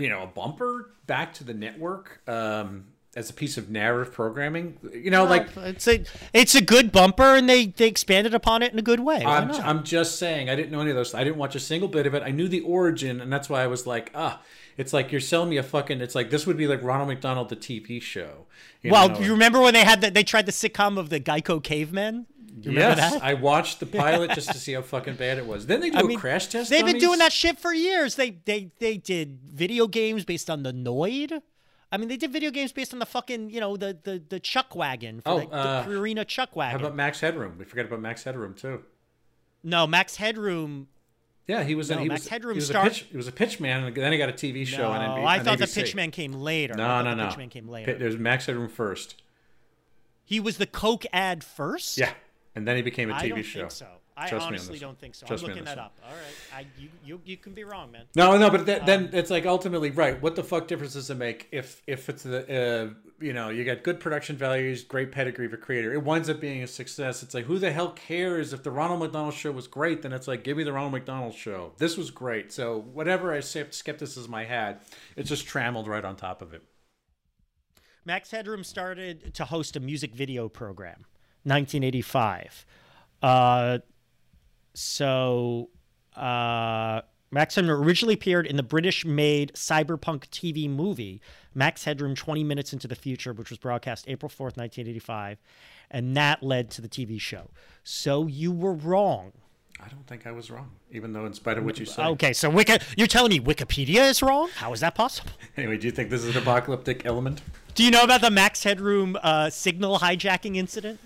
[0.00, 4.78] you know a bumper back to the network um, as a piece of narrative programming.
[4.92, 8.72] You know, like it's a it's a good bumper, and they they expanded upon it
[8.72, 9.22] in a good way.
[9.24, 9.64] Why I'm, not?
[9.64, 11.14] I'm just saying, I didn't know any of those.
[11.14, 12.22] I didn't watch a single bit of it.
[12.24, 14.40] I knew the origin, and that's why I was like, ah,
[14.80, 16.00] it's like you're selling me a fucking.
[16.00, 18.46] It's like this would be like Ronald McDonald, the TV show.
[18.80, 19.20] you well, know?
[19.20, 20.14] you remember when they had that?
[20.14, 22.26] They tried the sitcom of the Geico cavemen.
[22.62, 23.22] Yes, that?
[23.22, 25.66] I watched the pilot just to see how fucking bad it was.
[25.66, 26.68] Then they do I a mean, crash test.
[26.70, 27.02] They've been dummies?
[27.02, 28.16] doing that shit for years.
[28.16, 31.42] They they they did video games based on the Noid.
[31.92, 34.40] I mean, they did video games based on the fucking you know the the the
[34.40, 36.80] Chuck wagon for Oh, the, uh, the Purina Chuck Wagon.
[36.80, 37.56] How about Max Headroom?
[37.58, 38.82] We forgot about Max Headroom too.
[39.62, 40.88] no, Max Headroom.
[41.50, 41.90] Yeah, he was.
[41.90, 43.06] No, he Max was, Headroom he was start- a pitch.
[43.10, 45.26] He was a pitch man, and then he got a TV show No, on NBC.
[45.26, 45.82] I on thought the ABC.
[45.94, 46.74] Pitchman came later.
[46.74, 47.28] I No, no, the no.
[47.28, 47.94] Pitchman came later.
[47.98, 49.20] There's Max Headroom first.
[50.24, 51.98] He was the Coke ad first.
[51.98, 52.12] Yeah,
[52.54, 53.58] and then he became a I TV don't show.
[53.60, 53.86] think so.
[54.20, 55.26] I Trust honestly don't think so.
[55.26, 55.86] Trust I'm looking that one.
[55.86, 55.98] up.
[56.04, 58.04] All right, I, you, you you can be wrong, man.
[58.14, 60.20] No, no, but that, then Um, it's like ultimately right.
[60.20, 63.64] What the fuck difference does it make if if it's the uh, you know you
[63.64, 67.22] got good production values, great pedigree of a creator, it winds up being a success.
[67.22, 70.02] It's like who the hell cares if the Ronald McDonald show was great?
[70.02, 71.72] Then it's like give me the Ronald McDonald show.
[71.78, 72.52] This was great.
[72.52, 74.80] So whatever I skepticism I had,
[75.16, 76.62] it's just trammeled right on top of it.
[78.04, 81.06] Max Headroom started to host a music video program,
[81.44, 82.66] 1985.
[83.22, 83.78] Uh,
[84.80, 85.68] so
[86.16, 91.20] uh, Max Headroom originally appeared in the British-made cyberpunk TV movie
[91.54, 95.38] Max Headroom 20 Minutes into the Future, which was broadcast April 4th, 1985,
[95.90, 97.50] and that led to the TV show.
[97.84, 99.32] So you were wrong.
[99.82, 102.06] I don't think I was wrong, even though in spite of what you said.
[102.06, 104.48] Okay, so Wiki- you're telling me Wikipedia is wrong?
[104.56, 105.30] How is that possible?
[105.56, 107.42] Anyway, do you think this is an apocalyptic element?
[107.74, 111.00] Do you know about the Max Headroom uh, signal hijacking incident?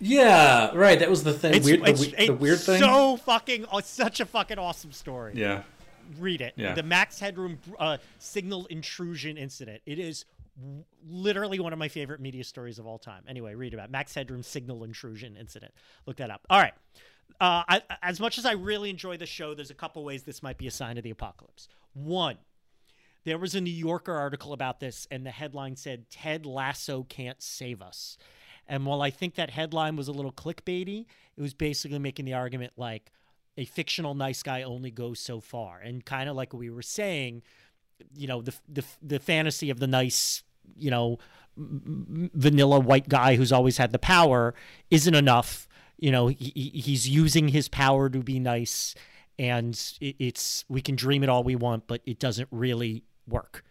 [0.00, 0.98] Yeah, right.
[0.98, 1.54] That was the thing.
[1.54, 2.80] It's, weird, the, it's, the weird thing.
[2.80, 5.34] So fucking, oh, it's such a fucking awesome story.
[5.36, 5.62] yeah.
[6.18, 6.54] Read it.
[6.56, 6.74] Yeah.
[6.74, 9.80] The Max Headroom uh, signal intrusion incident.
[9.86, 10.24] It is
[10.60, 13.22] w- literally one of my favorite media stories of all time.
[13.28, 13.92] Anyway, read about it.
[13.92, 15.72] Max Headroom signal intrusion incident.
[16.06, 16.44] Look that up.
[16.50, 16.74] All right.
[17.40, 20.42] Uh, I, as much as I really enjoy the show, there's a couple ways this
[20.42, 21.68] might be a sign of the apocalypse.
[21.92, 22.38] One,
[23.24, 27.40] there was a New Yorker article about this, and the headline said, Ted Lasso can't
[27.40, 28.16] save us.
[28.70, 31.04] And while I think that headline was a little clickbaity,
[31.36, 33.10] it was basically making the argument like
[33.58, 35.80] a fictional nice guy only goes so far.
[35.80, 37.42] And kind of like we were saying,
[38.16, 40.44] you know, the, the, the fantasy of the nice,
[40.78, 41.18] you know,
[41.56, 44.54] vanilla white guy who's always had the power
[44.90, 45.68] isn't enough.
[45.98, 48.94] You know, he, he- he's using his power to be nice,
[49.38, 53.64] and it, it's we can dream it all we want, but it doesn't really work.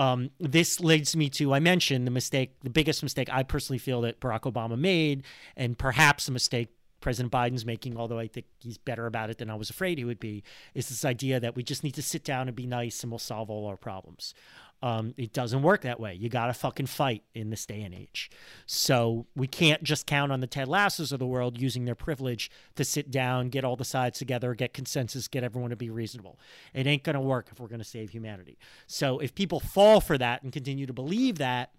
[0.00, 4.00] Um, this leads me to I mentioned the mistake, the biggest mistake I personally feel
[4.00, 5.24] that Barack Obama made,
[5.58, 6.70] and perhaps a mistake
[7.02, 10.04] President Biden's making, although I think he's better about it than I was afraid he
[10.06, 10.42] would be,
[10.74, 13.18] is this idea that we just need to sit down and be nice and we'll
[13.18, 14.34] solve all our problems.
[14.82, 16.14] Um, it doesn't work that way.
[16.14, 18.30] You got to fucking fight in this day and age.
[18.64, 22.50] So we can't just count on the Ted Lassos of the world using their privilege
[22.76, 26.38] to sit down, get all the sides together, get consensus, get everyone to be reasonable.
[26.72, 28.58] It ain't going to work if we're going to save humanity.
[28.86, 31.72] So if people fall for that and continue to believe that,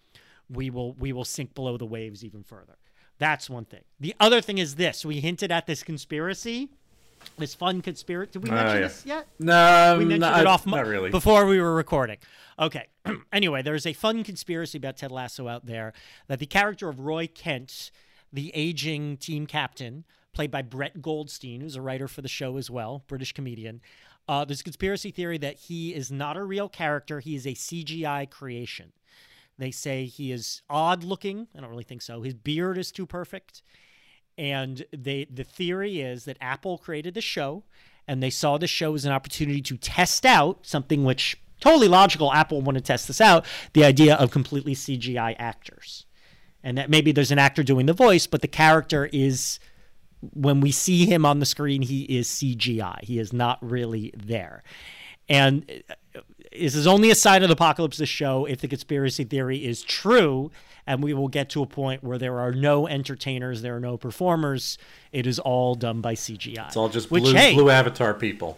[0.50, 2.78] we will we will sink below the waves even further.
[3.18, 3.84] That's one thing.
[4.00, 6.70] The other thing is this: we hinted at this conspiracy,
[7.38, 8.32] this fun conspiracy.
[8.34, 8.82] Did we Oh, mention yeah.
[8.88, 9.28] this yet?
[9.40, 11.10] No, we mentioned not, it off not really.
[11.10, 12.18] before we were recording.
[12.60, 12.88] Okay.
[13.34, 15.94] anyway, there's a fun conspiracy about Ted Lasso out there
[16.28, 17.92] that the character of Roy Kent,
[18.32, 22.70] the aging team captain, played by Brett Goldstein, who's a writer for the show as
[22.70, 23.82] well, British comedian.
[24.28, 27.54] Uh, there's a conspiracy theory that he is not a real character, he is a
[27.54, 28.94] CGI creation.
[29.58, 31.48] They say he is odd looking.
[31.56, 32.22] I don't really think so.
[32.22, 33.62] His beard is too perfect.
[34.38, 37.64] And they the theory is that Apple created the show
[38.08, 42.34] and they saw the show as an opportunity to test out something which totally logical
[42.34, 46.06] Apple want to test this out, the idea of completely CGI actors.
[46.64, 49.60] And that maybe there's an actor doing the voice, but the character is
[50.34, 53.04] when we see him on the screen, he is CGI.
[53.04, 54.64] He is not really there.
[55.30, 56.20] And uh,
[56.52, 59.82] this is only a sign of the apocalypse this show if the conspiracy theory is
[59.82, 60.52] true
[60.88, 63.98] and we will get to a point where there are no entertainers there are no
[63.98, 64.78] performers
[65.12, 68.58] it is all done by cgi It's all just Which, blue, hey, blue avatar people.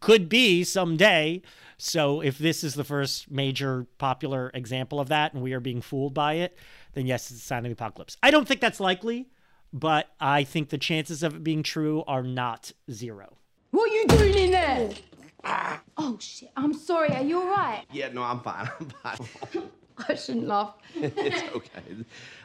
[0.00, 1.42] could be someday
[1.76, 5.80] so if this is the first major popular example of that and we are being
[5.80, 6.56] fooled by it
[6.94, 9.28] then yes it's a sign of the apocalypse i don't think that's likely
[9.72, 13.36] but i think the chances of it being true are not zero
[13.70, 14.90] What are you doing in there?
[15.96, 17.84] Oh shit, I'm sorry, are you alright?
[17.92, 18.68] Yeah, no, I'm fine.
[18.80, 19.62] I'm fine.
[20.08, 20.74] I shouldn't laugh.
[20.94, 21.82] it's okay.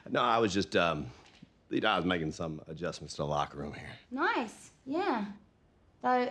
[0.09, 1.07] No, I was just, um,
[1.69, 3.91] you know, I was making some adjustments to the locker room here.
[4.11, 5.25] Nice, yeah.
[6.01, 6.29] Though,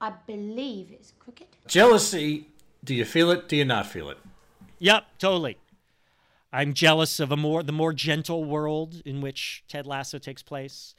[0.00, 1.46] I believe it's crooked.
[1.66, 2.46] Jealousy.
[2.82, 3.48] Do you feel it?
[3.48, 4.18] Do you not feel it?
[4.78, 5.58] Yep, totally.
[6.52, 10.94] I'm jealous of a more the more gentle world in which Ted Lasso takes place.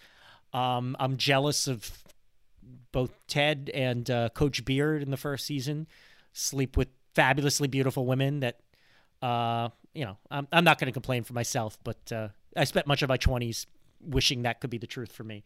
[0.54, 2.04] Um, I'm jealous of
[2.92, 5.88] both Ted and uh, Coach Beard in the first season
[6.34, 8.40] sleep with fabulously beautiful women.
[8.40, 8.60] That
[9.22, 12.88] uh, you know, I'm, I'm not going to complain for myself, but uh, I spent
[12.88, 13.66] much of my 20s
[14.02, 15.44] wishing that could be the truth for me.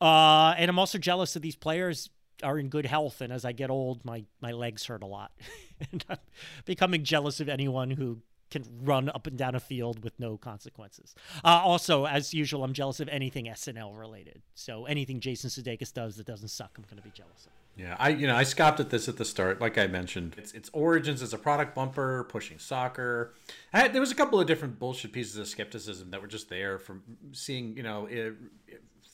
[0.00, 2.10] Uh, and I'm also jealous that these players
[2.42, 5.32] are in good health, and as I get old, my my legs hurt a lot.
[5.92, 6.18] and I'm
[6.64, 8.18] becoming jealous of anyone who
[8.50, 11.14] can run up and down a field with no consequences.
[11.44, 14.42] Uh, also, as usual, I'm jealous of anything SNL related.
[14.54, 17.52] So anything Jason Sudeikis does that doesn't suck, I'm going to be jealous of.
[17.76, 20.36] Yeah, I you know I scoffed at this at the start, like I mentioned.
[20.38, 23.34] Its its origins as a product bumper, pushing soccer.
[23.72, 26.78] Had, there was a couple of different bullshit pieces of skepticism that were just there
[26.78, 27.02] from
[27.32, 28.36] seeing you know it,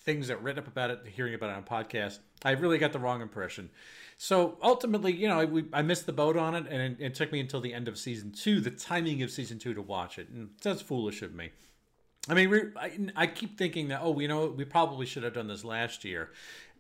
[0.05, 2.19] things that read up about it, hearing about it on podcast.
[2.45, 3.71] I really got the wrong impression.
[4.19, 7.15] So ultimately, you know, I, we, I missed the boat on it, and it, it
[7.15, 10.19] took me until the end of season two, the timing of season two, to watch
[10.19, 10.29] it.
[10.29, 11.51] And that's foolish of me.
[12.29, 15.35] I mean, we I, I keep thinking that oh, you know, we probably should have
[15.35, 16.31] done this last year.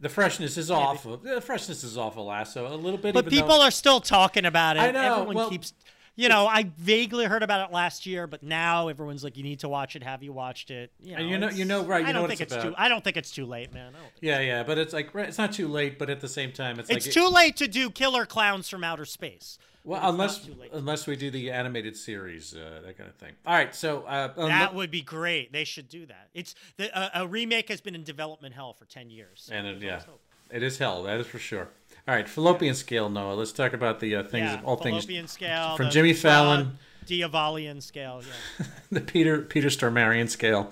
[0.00, 1.06] The freshness is off.
[1.06, 3.14] Of, the freshness is off of Lasso a little bit.
[3.14, 4.80] But even though- people are still talking about it.
[4.80, 5.72] I know, Everyone well- keeps.
[6.16, 9.60] You know, I vaguely heard about it last year, but now everyone's like, "You need
[9.60, 10.02] to watch it.
[10.02, 12.22] Have you watched it?" You know, And you know- you know, right, you I don't
[12.22, 12.74] what think it's it's, too.
[12.76, 13.94] I don't think it's too late, man.
[13.94, 16.20] I don't think Yeah, yeah, but it's like right, it's not too late, but at
[16.20, 19.56] the same time, it's, it's like too late to do Killer Clowns from Outer Space.
[19.84, 20.70] Well, unless not too late.
[20.72, 23.32] unless we do the animated series, uh, that kind of thing.
[23.46, 25.52] All right, so uh, um, that would be great.
[25.52, 26.28] They should do that.
[26.34, 29.48] It's the, uh, a remake has been in development hell for ten years.
[29.52, 30.02] and it, yeah,
[30.50, 31.04] it is hell.
[31.04, 31.68] That is for sure.
[32.06, 33.34] All right, fallopian scale, Noah.
[33.34, 37.80] Let's talk about the uh, things, yeah, all things fallopian scale from Jimmy Fallon, Diavolian
[37.80, 38.22] scale.
[38.58, 38.66] Yeah.
[38.92, 40.70] the Peter Peter Stormarian scale.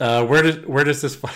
[0.00, 1.32] Uh, where does where does this where,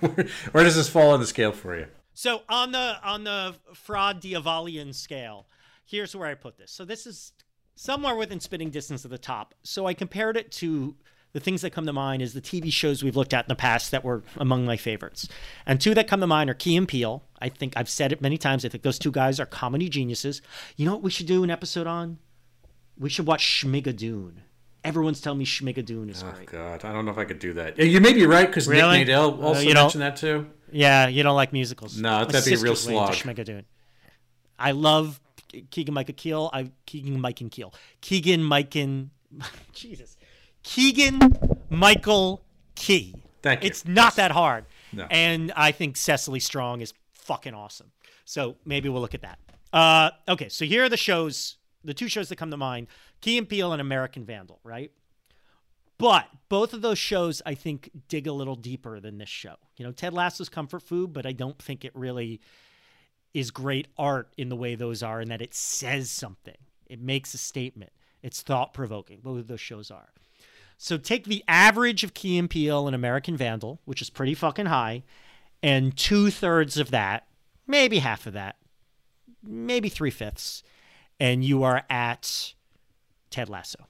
[0.52, 1.86] where does this fall on the scale for you?
[2.14, 5.46] So on the on the fraud Diavolian scale,
[5.86, 6.70] here's where I put this.
[6.72, 7.32] So this is
[7.74, 9.54] somewhere within spitting distance of the top.
[9.62, 10.96] So I compared it to
[11.32, 13.54] the things that come to mind is the TV shows we've looked at in the
[13.54, 15.28] past that were among my favorites.
[15.66, 17.22] And two that come to mind are Key and Peele.
[17.40, 18.64] I think I've said it many times.
[18.64, 20.40] I think those two guys are comedy geniuses.
[20.76, 22.18] You know what we should do an episode on?
[22.98, 24.36] We should watch Schmigadoon.
[24.82, 26.50] Everyone's telling me Schmigadoon is Oh great.
[26.50, 27.76] God, I don't know if I could do that.
[27.78, 28.98] You may be right because Really?
[28.98, 30.46] Nick Nadell Uh, also you know- mentioned that too.
[30.72, 31.98] Yeah, you don't like musicals.
[32.00, 33.12] No, that'd be a real slog.
[33.12, 33.64] Schmigadoon.
[34.58, 35.20] I love
[35.70, 36.50] Keegan Michael Keel.
[36.52, 37.72] I Keegan Mike and Keel.
[38.00, 39.10] Keegan Mike and
[39.72, 40.16] Jesus.
[40.62, 41.20] Keegan
[41.70, 42.42] Michael
[42.74, 43.14] Key.
[43.42, 43.68] Thank you.
[43.68, 44.66] It's not that hard.
[44.92, 45.06] No.
[45.10, 47.92] And I think Cecily Strong is fucking awesome.
[48.24, 49.38] So maybe we'll look at that.
[49.72, 52.88] Uh, okay, so here are the shows, the two shows that come to mind:
[53.20, 54.60] Key and Peele and American Vandal.
[54.64, 54.90] Right.
[55.98, 59.54] But both of those shows, I think, dig a little deeper than this show.
[59.76, 62.40] You know, Ted Lasso's comfort food, but I don't think it really
[63.36, 66.56] is great art in the way those are, and that it says something.
[66.86, 67.92] It makes a statement.
[68.22, 69.20] It's thought provoking.
[69.22, 70.08] Both of those shows are.
[70.78, 74.66] So take the average of Key and Peele and American Vandal, which is pretty fucking
[74.66, 75.04] high,
[75.62, 77.26] and two thirds of that,
[77.66, 78.56] maybe half of that,
[79.42, 80.62] maybe three fifths,
[81.20, 82.54] and you are at
[83.30, 83.86] Ted Lasso.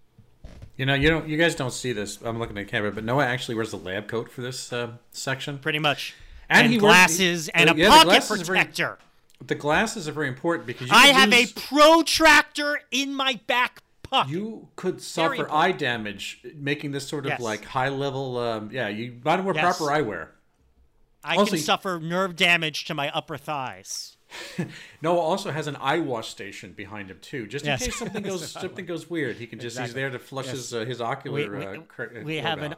[0.76, 1.28] You know, you don't.
[1.28, 2.18] You guys don't see this.
[2.22, 4.90] I'm looking at the camera, but Noah actually wears the lab coat for this uh,
[5.10, 5.58] section.
[5.58, 6.14] Pretty much.
[6.48, 8.98] And And, he wears- glasses and a yeah, pocket glasses protector.
[9.44, 13.82] The glasses are very important because you I have lose- a protractor in my back
[14.02, 14.30] pocket.
[14.32, 17.40] You could suffer eye damage making this sort of Yes.
[17.40, 18.38] like high level.
[18.38, 19.76] Um, yeah, you might wear Yes.
[19.76, 20.28] proper eyewear.
[21.22, 24.16] I Also- can suffer nerve damage to my upper thighs.
[25.02, 27.84] Noah also has an eye wash station behind him too, just in Yes.
[27.84, 29.36] case something goes something goes weird.
[29.36, 31.56] He can just he's there to flush his uh, his ocular.
[31.58, 32.74] we, uh, cur- uh, we orb have an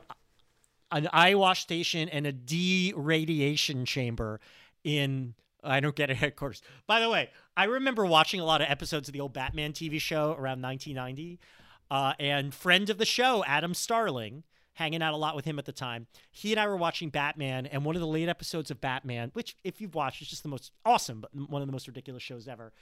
[0.90, 4.40] an eye wash station and a de-radiation chamber
[4.84, 6.62] in I don't get it of course.
[6.86, 10.00] By the way, I remember watching a lot of episodes of the old Batman TV
[10.00, 11.40] show around 1990,
[11.90, 14.44] uh, and friend of the show Adam Starling,
[14.74, 16.06] hanging out a lot with him at the time.
[16.30, 19.56] He and I were watching Batman, and one of the late episodes of Batman, which
[19.64, 22.46] if you've watched, is just the most awesome, but one of the most ridiculous shows
[22.46, 22.72] ever.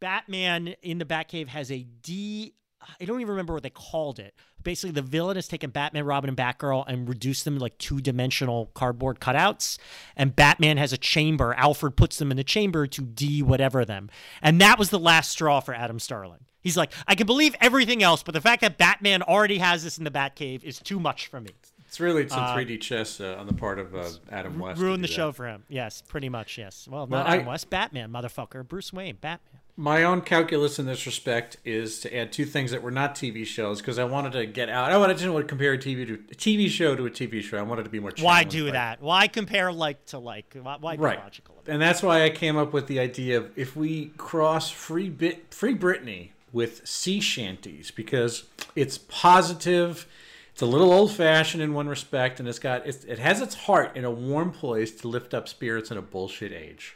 [0.00, 2.54] Batman in the Batcave has a D.
[3.00, 4.34] I don't even remember what they called it.
[4.62, 8.00] Basically, the villain has taken Batman, Robin, and Batgirl and reduced them to like two
[8.00, 9.78] dimensional cardboard cutouts.
[10.16, 11.54] And Batman has a chamber.
[11.54, 14.08] Alfred puts them in the chamber to D whatever them.
[14.42, 16.40] And that was the last straw for Adam Starling.
[16.62, 19.98] He's like, I can believe everything else, but the fact that Batman already has this
[19.98, 21.50] in the Batcave is too much for me.
[21.86, 24.80] It's really some 3D chess uh, on the part of uh, Adam West.
[24.80, 25.12] Ruined the that.
[25.14, 25.62] show for him.
[25.68, 26.56] Yes, pretty much.
[26.58, 26.88] Yes.
[26.90, 27.68] Well, Well, not Adam I- West.
[27.70, 28.66] Batman, motherfucker.
[28.66, 29.16] Bruce Wayne.
[29.20, 29.53] Batman.
[29.76, 33.44] My own calculus in this respect is to add two things that were not TV
[33.44, 34.92] shows because I wanted to get out.
[34.92, 37.42] I wanted to want to compare a TV to a TV show to a TV
[37.42, 37.58] show.
[37.58, 38.12] I wanted to be more.
[38.20, 39.02] Why do that?
[39.02, 40.54] Why compare like to like?
[40.60, 41.56] Why, why be Right, logical?
[41.66, 45.52] and that's why I came up with the idea of if we cross free bit
[45.52, 48.44] free Britney with sea shanties because
[48.76, 50.06] it's positive.
[50.52, 53.56] It's a little old fashioned in one respect, and it's got it's, it has its
[53.56, 56.94] heart in a warm place to lift up spirits in a bullshit age.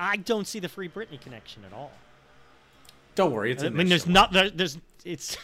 [0.00, 1.92] I don't see the Free Britney connection at all.
[3.14, 4.22] Don't worry, it's I mean, there's somewhere.
[4.22, 5.36] not there, there's it's.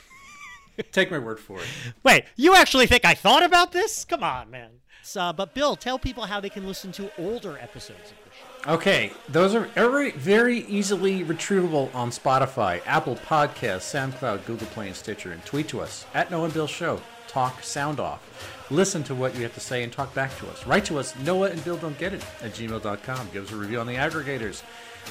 [0.92, 1.66] Take my word for it.
[2.02, 4.04] Wait, you actually think I thought about this?
[4.04, 4.70] Come on, man.
[5.06, 8.30] So, uh, but Bill, tell people how they can listen to older episodes of the
[8.66, 8.74] show.
[8.74, 14.96] Okay, those are very, very easily retrievable on Spotify, Apple Podcasts, SoundCloud, Google Play, and
[14.96, 15.30] Stitcher.
[15.30, 17.00] And tweet to us at Noah and Bill Show.
[17.28, 18.20] Talk sound off.
[18.68, 20.66] Listen to what you have to say and talk back to us.
[20.66, 23.28] Write to us, Noah and Bill Don't Get It at gmail.com.
[23.32, 24.64] Give us a review on the aggregators.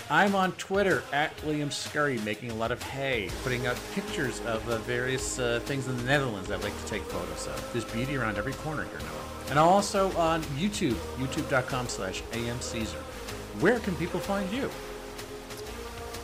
[0.10, 4.68] I'm on Twitter at William Scurry, making a lot of hay, putting up pictures of
[4.68, 7.70] uh, various uh, things in the Netherlands I like to take photos of.
[7.72, 9.25] There's beauty around every corner here, Noah.
[9.50, 12.96] And also on YouTube, youtube.com slash amcaesar.
[13.62, 14.70] Where can people find you?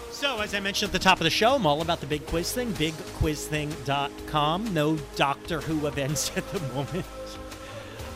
[0.09, 2.25] So, as I mentioned at the top of the show, I'm all about the big
[2.27, 4.73] quiz thing, bigquizthing.com.
[4.73, 7.05] No Doctor Who events at the moment.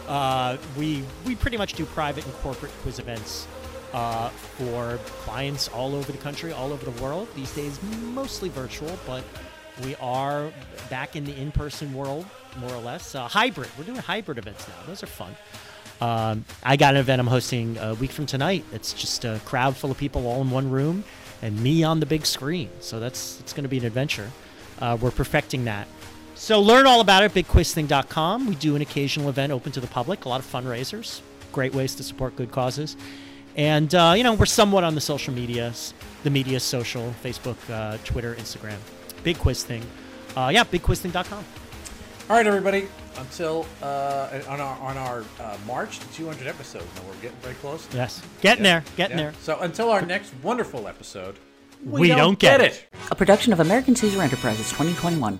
[0.07, 3.47] Uh, we we pretty much do private and corporate quiz events
[3.93, 7.27] uh, for clients all over the country, all over the world.
[7.35, 9.23] These days, mostly virtual, but
[9.83, 10.51] we are
[10.89, 12.25] back in the in-person world,
[12.57, 13.15] more or less.
[13.15, 13.69] Uh, hybrid.
[13.77, 14.75] We're doing hybrid events now.
[14.87, 15.35] Those are fun.
[16.01, 18.65] Um, I got an event I'm hosting a week from tonight.
[18.73, 21.03] It's just a crowd full of people all in one room,
[21.41, 22.69] and me on the big screen.
[22.79, 24.31] So that's it's going to be an adventure.
[24.79, 25.87] Uh, we're perfecting that.
[26.35, 27.35] So learn all about it.
[27.35, 28.47] At bigquizthing.com.
[28.47, 30.25] We do an occasional event open to the public.
[30.25, 31.21] A lot of fundraisers.
[31.53, 32.97] Great ways to support good causes.
[33.55, 35.93] And uh, you know we're somewhat on the social medias,
[36.23, 38.77] the media, social, Facebook, uh, Twitter, Instagram.
[39.23, 39.83] Big Quiz Thing.
[40.35, 41.43] Uh, yeah, BigQuizThing.com.
[42.27, 42.87] All right, everybody.
[43.17, 47.87] Until uh, on our on our uh, March 200 episode, Now we're getting very close.
[47.93, 49.23] Yes, getting Yeah, there, getting yeah.
[49.25, 49.33] there.
[49.41, 51.37] So until our next wonderful episode,
[51.85, 52.87] We don't get it.
[53.11, 55.39] A production of American Caesar Enterprises 2021.